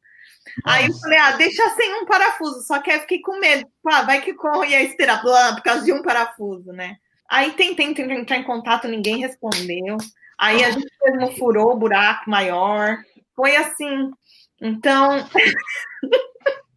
[0.66, 2.62] Aí eu falei, ah, deixa sem um parafuso.
[2.62, 3.66] Só que aí eu fiquei com medo.
[3.82, 6.96] Pá, vai que corre a esteira por causa de um parafuso, né?
[7.30, 9.96] Aí tentei entrar em contato, ninguém respondeu.
[10.38, 12.98] Aí a gente mesmo furou o buraco maior.
[13.34, 14.10] Foi assim.
[14.60, 15.26] Então.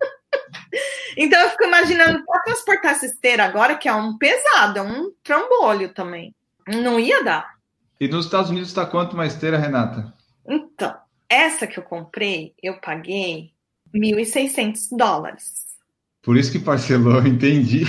[1.18, 5.12] Então eu fico imaginando para transportar essa esteira agora, que é um pesado, é um
[5.24, 6.34] trambolho também.
[6.68, 7.56] Não ia dar.
[8.00, 10.14] E nos Estados Unidos está quanto uma esteira, Renata?
[10.48, 10.96] Então,
[11.30, 13.52] essa que eu comprei, eu paguei
[13.94, 15.62] 1.600 dólares.
[16.22, 17.84] Por isso que parcelou, entendi.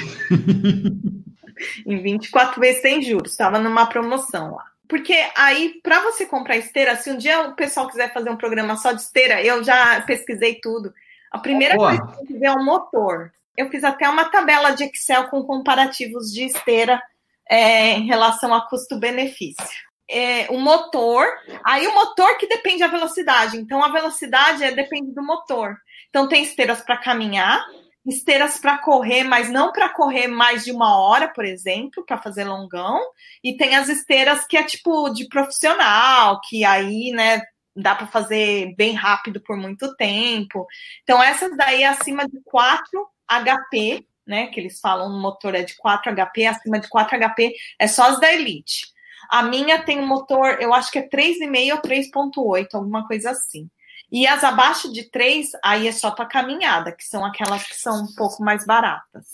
[1.86, 4.64] em 24 vezes sem juros, estava numa promoção lá.
[4.88, 8.76] Porque aí, para você comprar esteira, se um dia o pessoal quiser fazer um programa
[8.76, 10.92] só de esteira, eu já pesquisei tudo.
[11.32, 11.88] A primeira Boa.
[11.88, 13.32] coisa que tem que ver é o motor.
[13.56, 17.02] Eu fiz até uma tabela de Excel com comparativos de esteira
[17.48, 19.64] é, em relação a custo-benefício.
[20.10, 21.26] É, o motor,
[21.64, 23.56] aí o motor que depende da velocidade.
[23.56, 25.76] Então, a velocidade é, depende do motor.
[26.10, 27.64] Então, tem esteiras para caminhar,
[28.04, 32.44] esteiras para correr, mas não para correr mais de uma hora, por exemplo, para fazer
[32.44, 33.00] longão.
[33.42, 37.40] E tem as esteiras que é tipo de profissional, que aí, né,
[37.74, 40.66] dá para fazer bem rápido por muito tempo.
[41.02, 44.48] Então, essas daí é acima de 4 HP, né?
[44.48, 48.04] Que eles falam no motor é de 4 HP, acima de 4 HP é só
[48.04, 48.86] as da Elite.
[49.30, 53.68] A minha tem um motor, eu acho que é 3,5 ou 3,8, alguma coisa assim.
[54.10, 58.04] E as abaixo de 3, aí é só para caminhada, que são aquelas que são
[58.04, 59.26] um pouco mais baratas.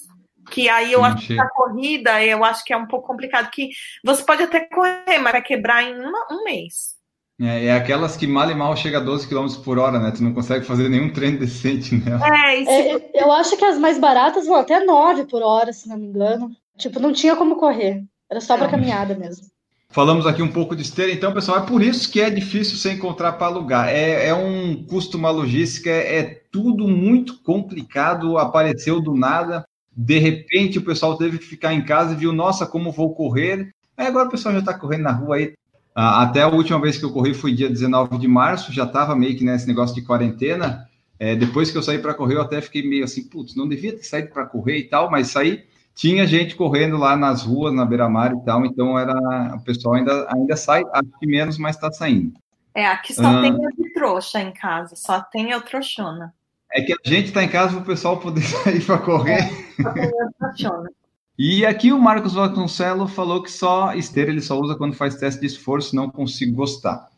[0.51, 3.71] Que aí eu acho que a corrida, eu acho que é um pouco complicado, que
[4.05, 6.98] você pode até correr, mas vai quebrar em uma, um mês.
[7.41, 10.11] É, é, aquelas que mal e mal chega a 12 km por hora, né?
[10.11, 12.27] Tu não consegue fazer nenhum treino decente nela.
[12.27, 12.71] É, isso...
[12.71, 16.07] é, eu acho que as mais baratas vão até 9 por hora, se não me
[16.07, 16.51] engano.
[16.77, 18.05] Tipo, não tinha como correr.
[18.31, 18.71] Era só para é.
[18.71, 19.47] caminhada mesmo.
[19.91, 22.93] Falamos aqui um pouco de esteira, então, pessoal, é por isso que é difícil você
[22.93, 23.89] encontrar para alugar.
[23.89, 29.65] É, é, um custo, uma logística, é, é tudo muito complicado, apareceu do nada.
[29.97, 33.71] De repente, o pessoal teve que ficar em casa e viu, nossa, como vou correr.
[33.97, 35.55] Aí agora o pessoal já está correndo na rua aí,
[36.01, 39.37] até a última vez que eu corri foi dia 19 de março, já estava meio
[39.37, 40.89] que nesse negócio de quarentena.
[41.19, 43.93] É, depois que eu saí para correr, eu até fiquei meio assim, putz, não devia
[43.93, 45.65] ter saído para correr e tal, mas saí,
[45.97, 50.29] tinha gente correndo lá nas ruas, na beira-mar e tal, então era o pessoal ainda,
[50.33, 52.33] ainda sai, acho que menos, mas está saindo.
[52.73, 56.33] É, aqui só ah, tem eu trouxa em casa, só tem eu trouxona.
[56.73, 59.41] É que a gente está em casa para o pessoal poder sair para correr.
[59.41, 60.91] É, só tem eu trouxona.
[61.39, 65.41] E aqui o Marcos Vasconcelos falou que só esteira ele só usa quando faz teste
[65.41, 67.09] de esforço, não consigo gostar.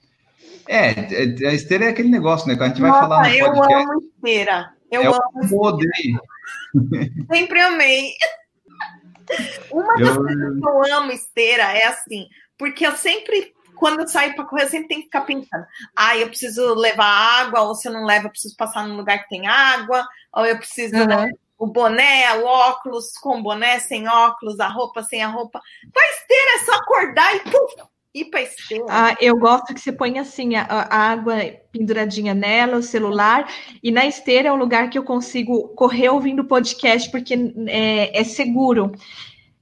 [0.68, 2.54] É, é a esteira é aquele negócio, né?
[2.54, 3.72] Que a gente vai falar no podcast.
[3.72, 4.74] Eu amo esteira.
[4.90, 5.22] Eu é amo.
[5.50, 6.20] Eu odeio.
[7.32, 8.12] Sempre amei.
[9.72, 10.16] Uma das eu...
[10.16, 14.64] coisas que eu amo esteira é assim, porque eu sempre, quando eu saio para correr,
[14.64, 15.64] eu sempre tenho que ficar pensando:
[15.96, 19.22] ah, eu preciso levar água, ou se eu não levo, eu preciso passar num lugar
[19.22, 20.04] que tem água,
[20.34, 20.96] ou eu preciso.
[20.96, 21.30] Uhum.
[21.60, 25.60] O boné, o óculos com boné, sem óculos, a roupa sem a roupa.
[25.92, 27.74] Com a esteira é só acordar e puf,
[28.14, 28.86] ir para esteira.
[28.88, 31.36] Ah, eu gosto que você põe assim a, a, água
[31.70, 33.46] penduradinha nela, o celular,
[33.82, 37.34] e na esteira é um lugar que eu consigo correr ouvindo podcast, porque
[37.66, 38.92] é, é seguro.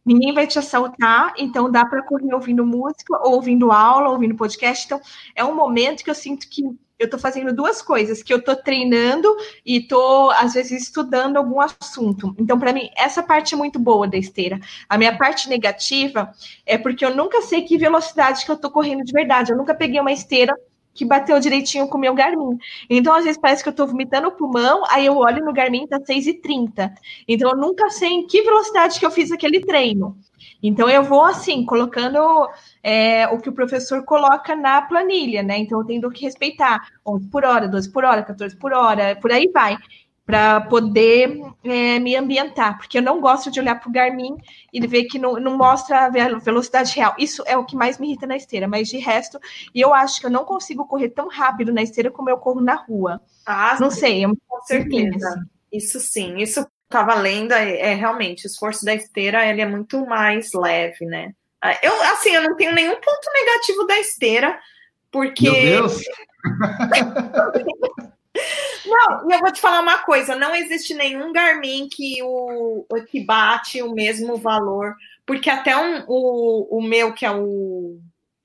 [0.06, 4.86] Ninguém vai te assaltar, então dá para correr ouvindo música, ou ouvindo aula, ouvindo podcast.
[4.86, 5.00] Então,
[5.34, 6.62] é um momento que eu sinto que
[6.98, 9.28] eu estou fazendo duas coisas, que eu estou treinando
[9.64, 12.34] e estou, às vezes, estudando algum assunto.
[12.38, 14.58] Então, para mim, essa parte é muito boa da esteira.
[14.88, 16.32] A minha parte negativa
[16.66, 19.52] é porque eu nunca sei que velocidade que eu estou correndo de verdade.
[19.52, 20.54] Eu nunca peguei uma esteira
[20.92, 22.58] que bateu direitinho com o meu Garmin.
[22.90, 25.86] Então, às vezes, parece que eu estou vomitando o pulmão, aí eu olho no Garmin,
[25.86, 26.92] tá 6h30.
[27.28, 30.18] Então, eu nunca sei em que velocidade que eu fiz aquele treino.
[30.62, 32.18] Então, eu vou, assim, colocando
[32.82, 35.58] é, o que o professor coloca na planilha, né?
[35.58, 39.30] Então, eu tenho que respeitar 11 por hora, 12 por hora, 14 por hora, por
[39.30, 39.76] aí vai,
[40.28, 44.36] para poder é, me ambientar, porque eu não gosto de olhar para o Garmin
[44.70, 47.14] e ver que não, não mostra a velocidade real.
[47.18, 49.40] Isso é o que mais me irrita na esteira, mas de resto,
[49.74, 52.74] eu acho que eu não consigo correr tão rápido na esteira como eu corro na
[52.74, 53.22] rua.
[53.46, 55.28] Ah, não sim, sei, é com certeza.
[55.28, 55.40] Assim.
[55.72, 60.04] Isso sim, isso estava lendo, é, é, realmente, o esforço da esteira ele é muito
[60.06, 61.32] mais leve, né?
[61.60, 64.58] Ah, eu, assim, eu não tenho nenhum ponto negativo da esteira,
[65.10, 65.50] porque.
[65.50, 66.00] Meu Deus!
[68.86, 73.24] não, e eu vou te falar uma coisa: não existe nenhum Garmin que, o, que
[73.24, 74.94] bate o mesmo valor,
[75.26, 77.98] porque até um, o, o meu, que é o.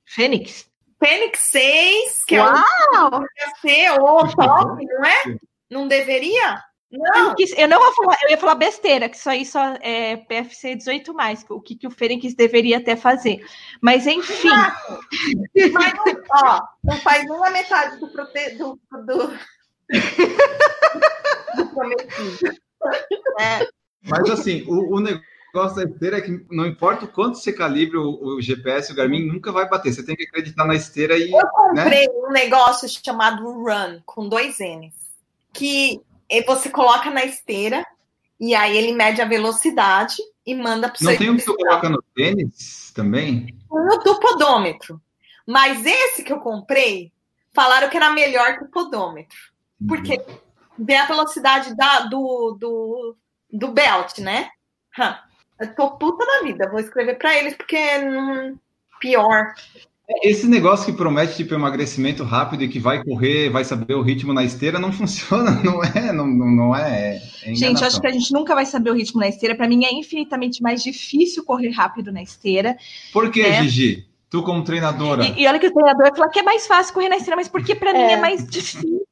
[0.05, 0.69] Fênix.
[0.99, 3.23] Fênix 6, que Uau!
[3.65, 5.37] é o, o top, não é?
[5.69, 6.61] Não deveria?
[6.93, 7.33] Não.
[7.57, 11.11] Eu não vou falar, eu ia falar besteira, que isso aí só é PFC 18
[11.11, 13.43] mais, o que, que o Fênix deveria até fazer.
[13.81, 14.49] Mas enfim.
[15.73, 15.93] Mas
[16.31, 18.57] ó, não faz uma metade do, prote...
[18.57, 19.33] do, do...
[21.55, 22.57] do prometido.
[23.39, 23.67] É.
[24.03, 27.97] Mas assim, o, o, negócio da esteira é que não importa o quanto você calibre
[27.97, 29.91] o, o, GPS, o Garmin nunca vai bater.
[29.91, 31.31] Você tem que acreditar na esteira e.
[31.31, 32.13] Eu comprei né?
[32.13, 34.93] um negócio chamado Run, com dois N's.
[35.51, 37.85] Que e você coloca na esteira
[38.39, 41.55] e aí ele mede a velocidade e manda para o Não tem um que você
[41.55, 43.47] coloca no tênis também?
[43.69, 45.01] No do podômetro.
[45.47, 47.11] Mas esse que eu comprei,
[47.53, 49.37] falaram que era melhor que o podômetro.
[49.79, 49.87] Uhum.
[49.87, 50.21] Porque
[50.77, 53.15] vê a velocidade da, do, do,
[53.51, 54.49] do belt, né?
[54.97, 55.13] Hum,
[55.59, 58.57] eu tô puta da vida, vou escrever para eles, porque hum,
[58.99, 59.53] pior.
[60.21, 64.33] Esse negócio que promete tipo emagrecimento rápido e que vai correr, vai saber o ritmo
[64.33, 67.21] na esteira, não funciona, não é, não, não, não é.
[67.43, 69.55] é gente, acho que a gente nunca vai saber o ritmo na esteira.
[69.55, 72.77] Para mim é infinitamente mais difícil correr rápido na esteira.
[73.11, 73.63] Por que, né?
[73.63, 74.07] Gigi?
[74.29, 75.25] Tu como treinadora.
[75.25, 77.47] E, e, olha que o treinador fala que é mais fácil correr na esteira, mas
[77.47, 77.93] porque para é.
[77.93, 79.03] mim é mais difícil.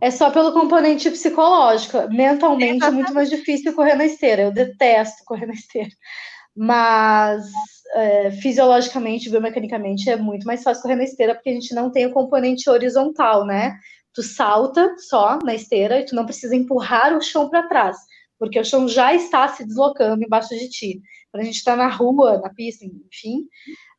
[0.00, 2.08] É só pelo componente psicológico.
[2.10, 4.42] Mentalmente é muito mais difícil correr na esteira.
[4.42, 5.88] Eu detesto correr na esteira.
[6.60, 7.48] Mas
[7.94, 12.06] é, fisiologicamente, biomecanicamente, é muito mais fácil correr na esteira, porque a gente não tem
[12.06, 13.78] o componente horizontal, né?
[14.12, 17.96] Tu salta só na esteira e tu não precisa empurrar o chão para trás,
[18.38, 21.00] porque o chão já está se deslocando embaixo de ti.
[21.30, 23.46] Quando a gente está na rua, na pista, enfim,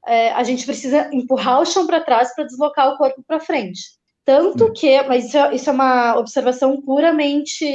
[0.06, 3.82] é, a gente precisa empurrar o chão para trás para deslocar o corpo para frente.
[4.26, 7.66] Tanto que, mas isso é, isso é uma observação puramente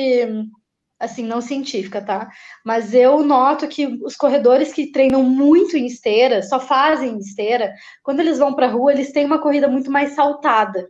[0.99, 2.30] assim, não científica, tá?
[2.64, 7.72] Mas eu noto que os corredores que treinam muito em esteira, só fazem esteira,
[8.03, 10.88] quando eles vão para a rua, eles têm uma corrida muito mais saltada.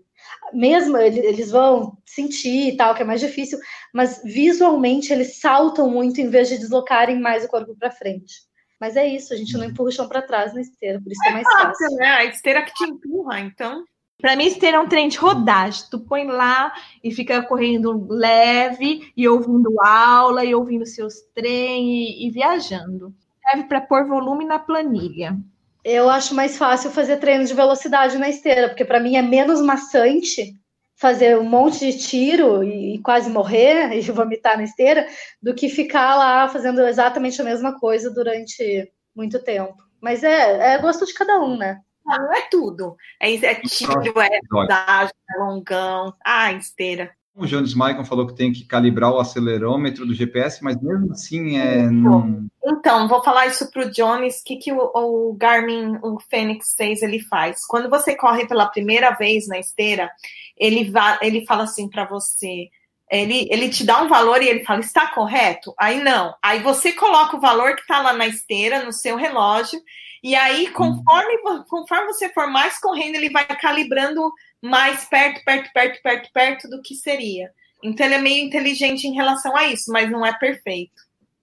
[0.53, 3.59] Mesmo eles vão sentir e tal, que é mais difícil,
[3.93, 8.35] mas visualmente eles saltam muito em vez de deslocarem mais o corpo para frente.
[8.81, 11.25] Mas é isso, a gente não empurra o chão para trás na esteira, por isso
[11.25, 11.69] é, é mais fácil.
[11.69, 11.97] fácil.
[11.97, 12.07] Né?
[12.07, 13.85] A esteira que te empurra, então.
[14.21, 15.85] Para mim, esteira é um trem de rodagem.
[15.91, 22.27] Tu põe lá e fica correndo leve e ouvindo aula e ouvindo seus trem e,
[22.27, 23.15] e viajando.
[23.43, 25.37] Serve para pôr volume na planilha.
[25.85, 29.61] Eu acho mais fácil fazer treino de velocidade na esteira, porque para mim é menos
[29.61, 30.55] maçante
[30.97, 35.07] fazer um monte de tiro e, quase morrer e vomitar na esteira
[35.43, 39.77] do que ficar lá fazendo exatamente a mesma coisa durante muito tempo.
[40.01, 41.81] Mas é, é gosto de cada um, né?
[42.05, 42.97] Não é tudo.
[43.21, 46.15] É, é tiro, é rodagem, é longão.
[46.25, 47.13] Ah, esteira.
[47.37, 51.59] O Jones Maicon falou que tem que calibrar o acelerômetro do GPS, mas mesmo assim
[51.59, 51.83] é.
[51.91, 52.47] Não...
[52.65, 54.41] Então, vou falar isso para o Jones.
[54.41, 57.67] O que, que o, o, Garmin, o Fênix 6, ele faz?
[57.67, 60.13] Quando você corre pela primeira vez na esteira,
[60.57, 62.69] ele, va, ele fala assim para você.
[63.11, 65.75] Ele, ele te dá um valor e ele fala, está correto?
[65.77, 66.37] Aí não.
[66.41, 69.81] Aí você coloca o valor que está lá na esteira, no seu relógio,
[70.25, 71.37] e aí, conforme,
[71.69, 76.81] conforme você for mais correndo, ele vai calibrando mais perto, perto, perto, perto, perto do
[76.81, 77.51] que seria.
[77.83, 80.95] Então ele é meio inteligente em relação a isso, mas não é perfeito.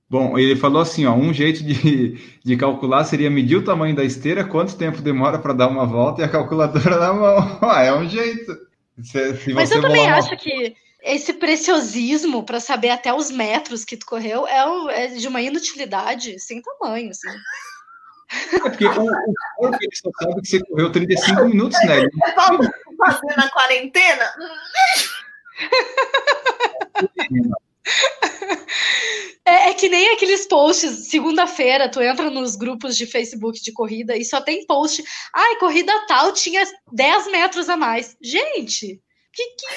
[0.10, 4.04] Bom, ele falou assim, ó, um jeito de, de calcular seria medir o tamanho da
[4.04, 7.60] esteira, quanto tempo demora para dar uma volta e a calculadora na mão.
[7.62, 8.58] Ah, é um jeito.
[9.04, 13.96] Se, se Mas eu também acho que esse preciosismo para saber até os metros que
[13.96, 17.30] tu correu é, é de uma inutilidade sem tamanho, assim.
[18.54, 22.02] É porque o, o corpo ele só sabe que você correu 35 minutos, né?
[22.98, 24.34] Fazer na quarentena?
[29.44, 34.16] É, é, que nem aqueles posts, segunda-feira, tu entra nos grupos de Facebook de corrida
[34.16, 35.04] e só tem post,
[35.34, 36.64] ai, corrida tal tinha
[36.94, 38.16] 10 metros a mais.
[38.22, 39.02] Gente,
[39.34, 39.68] que, que,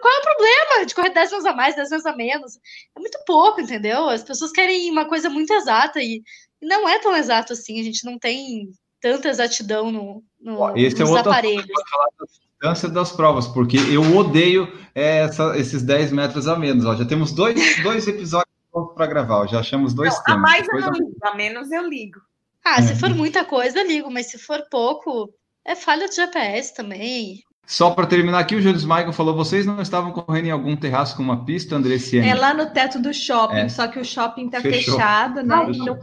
[0.00, 2.56] qual é o problema de correr 10 metros a mais, 10 metros a menos?
[2.96, 4.08] É muito pouco, entendeu?
[4.08, 6.22] As pessoas querem uma coisa muito exata e
[6.60, 11.04] não é tão exato assim, a gente não tem tanta exatidão no, no, Esse é
[11.04, 11.66] nos é aparelhos.
[11.90, 16.84] falar da distância das provas, porque eu odeio essa, esses 10 metros a menos.
[16.84, 16.94] Ó.
[16.94, 18.50] Já temos dois, dois episódios
[18.94, 20.38] para gravar, já achamos dois não, temas.
[20.38, 22.20] A mais eu não ligo, a menos eu ligo.
[22.64, 25.32] Ah, se for muita coisa, eu ligo, mas se for pouco,
[25.64, 27.42] é falha de GPS também.
[27.66, 31.16] Só para terminar aqui, o Júlio Michael falou: vocês não estavam correndo em algum terraço
[31.16, 32.26] com uma pista, André Siena?
[32.26, 33.68] É lá no teto do shopping, é.
[33.68, 35.66] só que o shopping está fechado, né?
[35.68, 35.98] Então,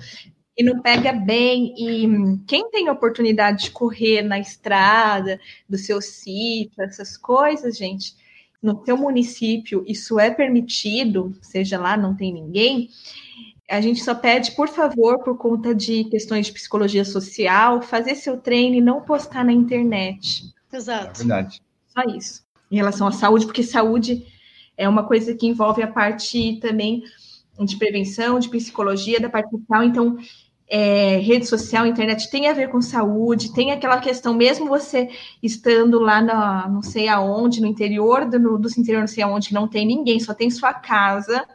[0.58, 1.74] e não pega bem.
[1.78, 5.40] E quem tem oportunidade de correr na estrada,
[5.70, 8.16] do seu sítio, essas coisas, gente,
[8.62, 12.90] no seu município, isso é permitido, seja lá, não tem ninguém.
[13.70, 18.38] A gente só pede, por favor, por conta de questões de psicologia social, fazer seu
[18.38, 20.44] treino e não postar na internet.
[20.74, 21.22] Exato.
[21.22, 21.62] É verdade.
[21.88, 22.46] Só isso.
[22.72, 24.26] Em relação à saúde, porque saúde
[24.76, 27.04] é uma coisa que envolve a parte também
[27.60, 29.84] de prevenção, de psicologia, da parte social.
[29.84, 30.18] Então,
[30.70, 35.10] é, rede social, internet tem a ver com saúde, tem aquela questão, mesmo você
[35.42, 39.68] estando lá na, não sei aonde, no interior do, do interior, não sei aonde, não
[39.68, 41.46] tem ninguém, só tem sua casa,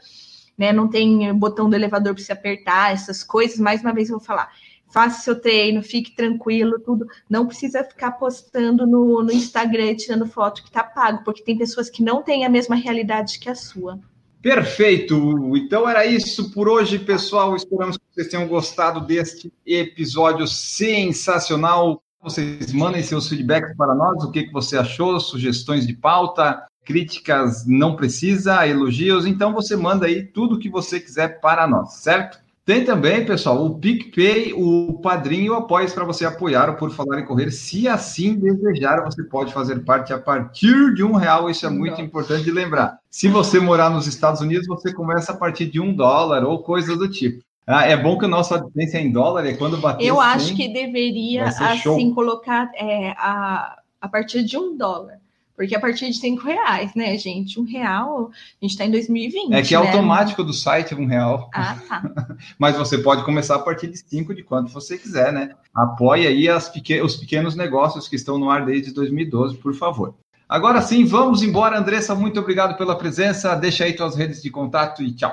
[0.57, 0.73] né?
[0.73, 3.59] Não tem botão do elevador para você apertar, essas coisas.
[3.59, 4.51] Mais uma vez eu vou falar.
[4.89, 7.07] Faça seu treino, fique tranquilo, tudo.
[7.29, 11.89] Não precisa ficar postando no, no Instagram, tirando foto que tá pago, porque tem pessoas
[11.89, 13.99] que não têm a mesma realidade que a sua.
[14.43, 15.57] Perfeito!
[15.57, 17.55] Então era isso por hoje, pessoal.
[17.57, 22.03] Esperamos vocês tenham gostado deste episódio sensacional.
[22.23, 27.67] Vocês mandem seus feedbacks para nós, o que, que você achou, sugestões de pauta, críticas
[27.67, 29.25] não precisa, elogios.
[29.25, 32.39] Então você manda aí tudo o que você quiser para nós, certo?
[32.65, 37.19] Tem também, pessoal, o PicPay, o Padrinho e o para você apoiar o Por Falar
[37.19, 37.51] em Correr.
[37.51, 41.51] Se assim desejar, você pode fazer parte a partir de um real.
[41.51, 42.99] Isso é muito importante de lembrar.
[43.11, 46.97] Se você morar nos Estados Unidos, você começa a partir de um dólar ou coisas
[46.97, 47.43] do tipo.
[47.67, 50.05] Ah, é bom que a nossa audiência é em dólar e quando bater.
[50.05, 52.15] Eu 100, acho que deveria assim show.
[52.15, 55.23] colocar é, a, a partir de um dólar.
[55.55, 57.61] Porque a partir de cinco reais, né, gente?
[57.61, 59.53] Um real, a gente está em 2020.
[59.53, 59.87] É que é né?
[59.87, 61.51] automático do site um real.
[61.55, 62.03] Ah, tá.
[62.59, 65.51] Mas você pode começar a partir de cinco, de quanto você quiser, né?
[65.75, 67.01] Apoie aí pequ...
[67.03, 70.15] os pequenos negócios que estão no ar desde 2012, por favor.
[70.49, 72.15] Agora sim, vamos embora, Andressa.
[72.15, 73.55] Muito obrigado pela presença.
[73.55, 75.33] Deixa aí suas redes de contato e tchau.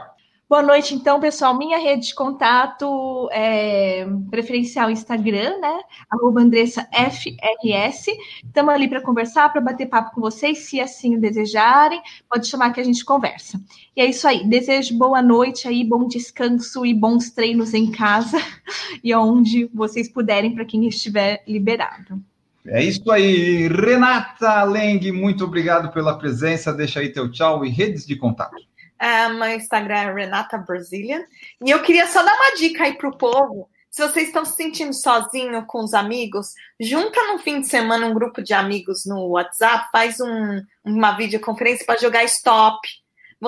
[0.49, 1.55] Boa noite, então, pessoal.
[1.55, 5.79] Minha rede de contato é preferencial Instagram, né?
[6.09, 8.07] Arroba Andressa FRS.
[8.43, 12.01] Estamos ali para conversar, para bater papo com vocês, se assim desejarem.
[12.27, 13.61] Pode chamar que a gente conversa.
[13.95, 14.43] E é isso aí.
[14.43, 18.39] Desejo boa noite aí, bom descanso e bons treinos em casa
[19.03, 22.19] e aonde vocês puderem, para quem estiver liberado.
[22.65, 26.73] É isso aí, Renata Leng, muito obrigado pela presença.
[26.73, 28.68] Deixa aí teu tchau e redes de contato.
[28.99, 31.23] É, meu Instagram é Renata Brazilian.
[31.63, 33.69] E eu queria só dar uma dica aí pro povo.
[33.89, 38.13] Se vocês estão se sentindo sozinho com os amigos, junta no fim de semana um
[38.13, 42.87] grupo de amigos no WhatsApp, faz um, uma videoconferência para jogar stop.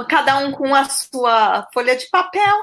[0.08, 2.56] Cada um com a sua folha de papel,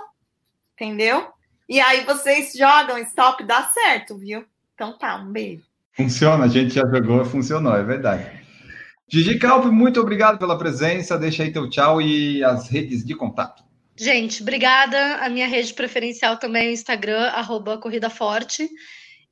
[0.75, 1.29] entendeu?
[1.69, 4.45] E aí vocês jogam stop, dá certo, viu?
[4.75, 5.63] Então tá, um beijo.
[5.93, 8.38] Funciona, a gente já jogou, funcionou, é verdade.
[9.09, 11.19] Gigi Calp, muito obrigado pela presença.
[11.19, 13.65] Deixa aí teu tchau e as redes de contato.
[13.97, 15.17] Gente, obrigada.
[15.17, 18.69] A minha rede preferencial também é o Instagram, arroba Corrida Forte.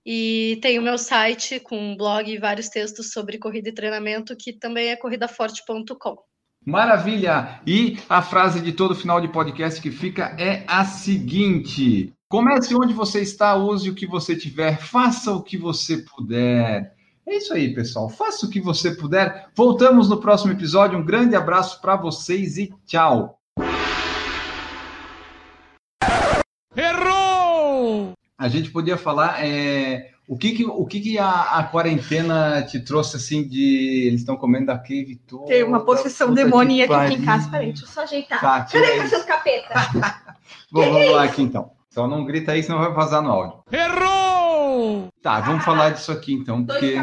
[0.05, 4.37] E tem o meu site com um blog e vários textos sobre corrida e treinamento,
[4.37, 6.17] que também é corridaforte.com.
[6.65, 7.61] Maravilha!
[7.67, 12.95] E a frase de todo final de podcast que fica é a seguinte: comece onde
[12.95, 16.96] você está, use o que você tiver, faça o que você puder.
[17.29, 18.09] É isso aí, pessoal.
[18.09, 19.49] Faça o que você puder.
[19.53, 20.97] Voltamos no próximo episódio.
[20.97, 23.41] Um grande abraço para vocês e tchau.
[26.77, 28.13] Errou!
[28.39, 32.79] A gente podia falar é, o que, que o que, que a, a, quarentena te
[32.79, 35.47] trouxe assim de eles estão comendo a cave toda.
[35.47, 37.51] Tem uma possessão demoníaca aqui em casa.
[37.51, 38.41] Peraí, deixa eu só ajeitar.
[38.41, 39.83] Tá, Cadê com seus capetas?
[40.71, 41.73] Bom, vamos lá aqui então.
[41.91, 43.65] Só não grita aí, senão vai vazar no áudio.
[43.73, 44.36] Errou!
[45.27, 46.95] Tá, vamos falar disso aqui então, porque.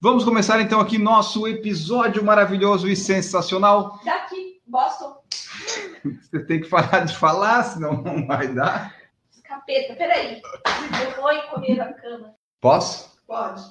[0.00, 3.98] Vamos começar então aqui nosso episódio maravilhoso e sensacional.
[4.04, 5.20] Daqui, Boston.
[6.04, 8.94] Você tem que parar de falar, senão não vai dar.
[9.42, 10.40] Capeta, peraí.
[11.02, 12.36] Eu vou correr a cama.
[12.60, 13.18] Posso?
[13.26, 13.64] Pode.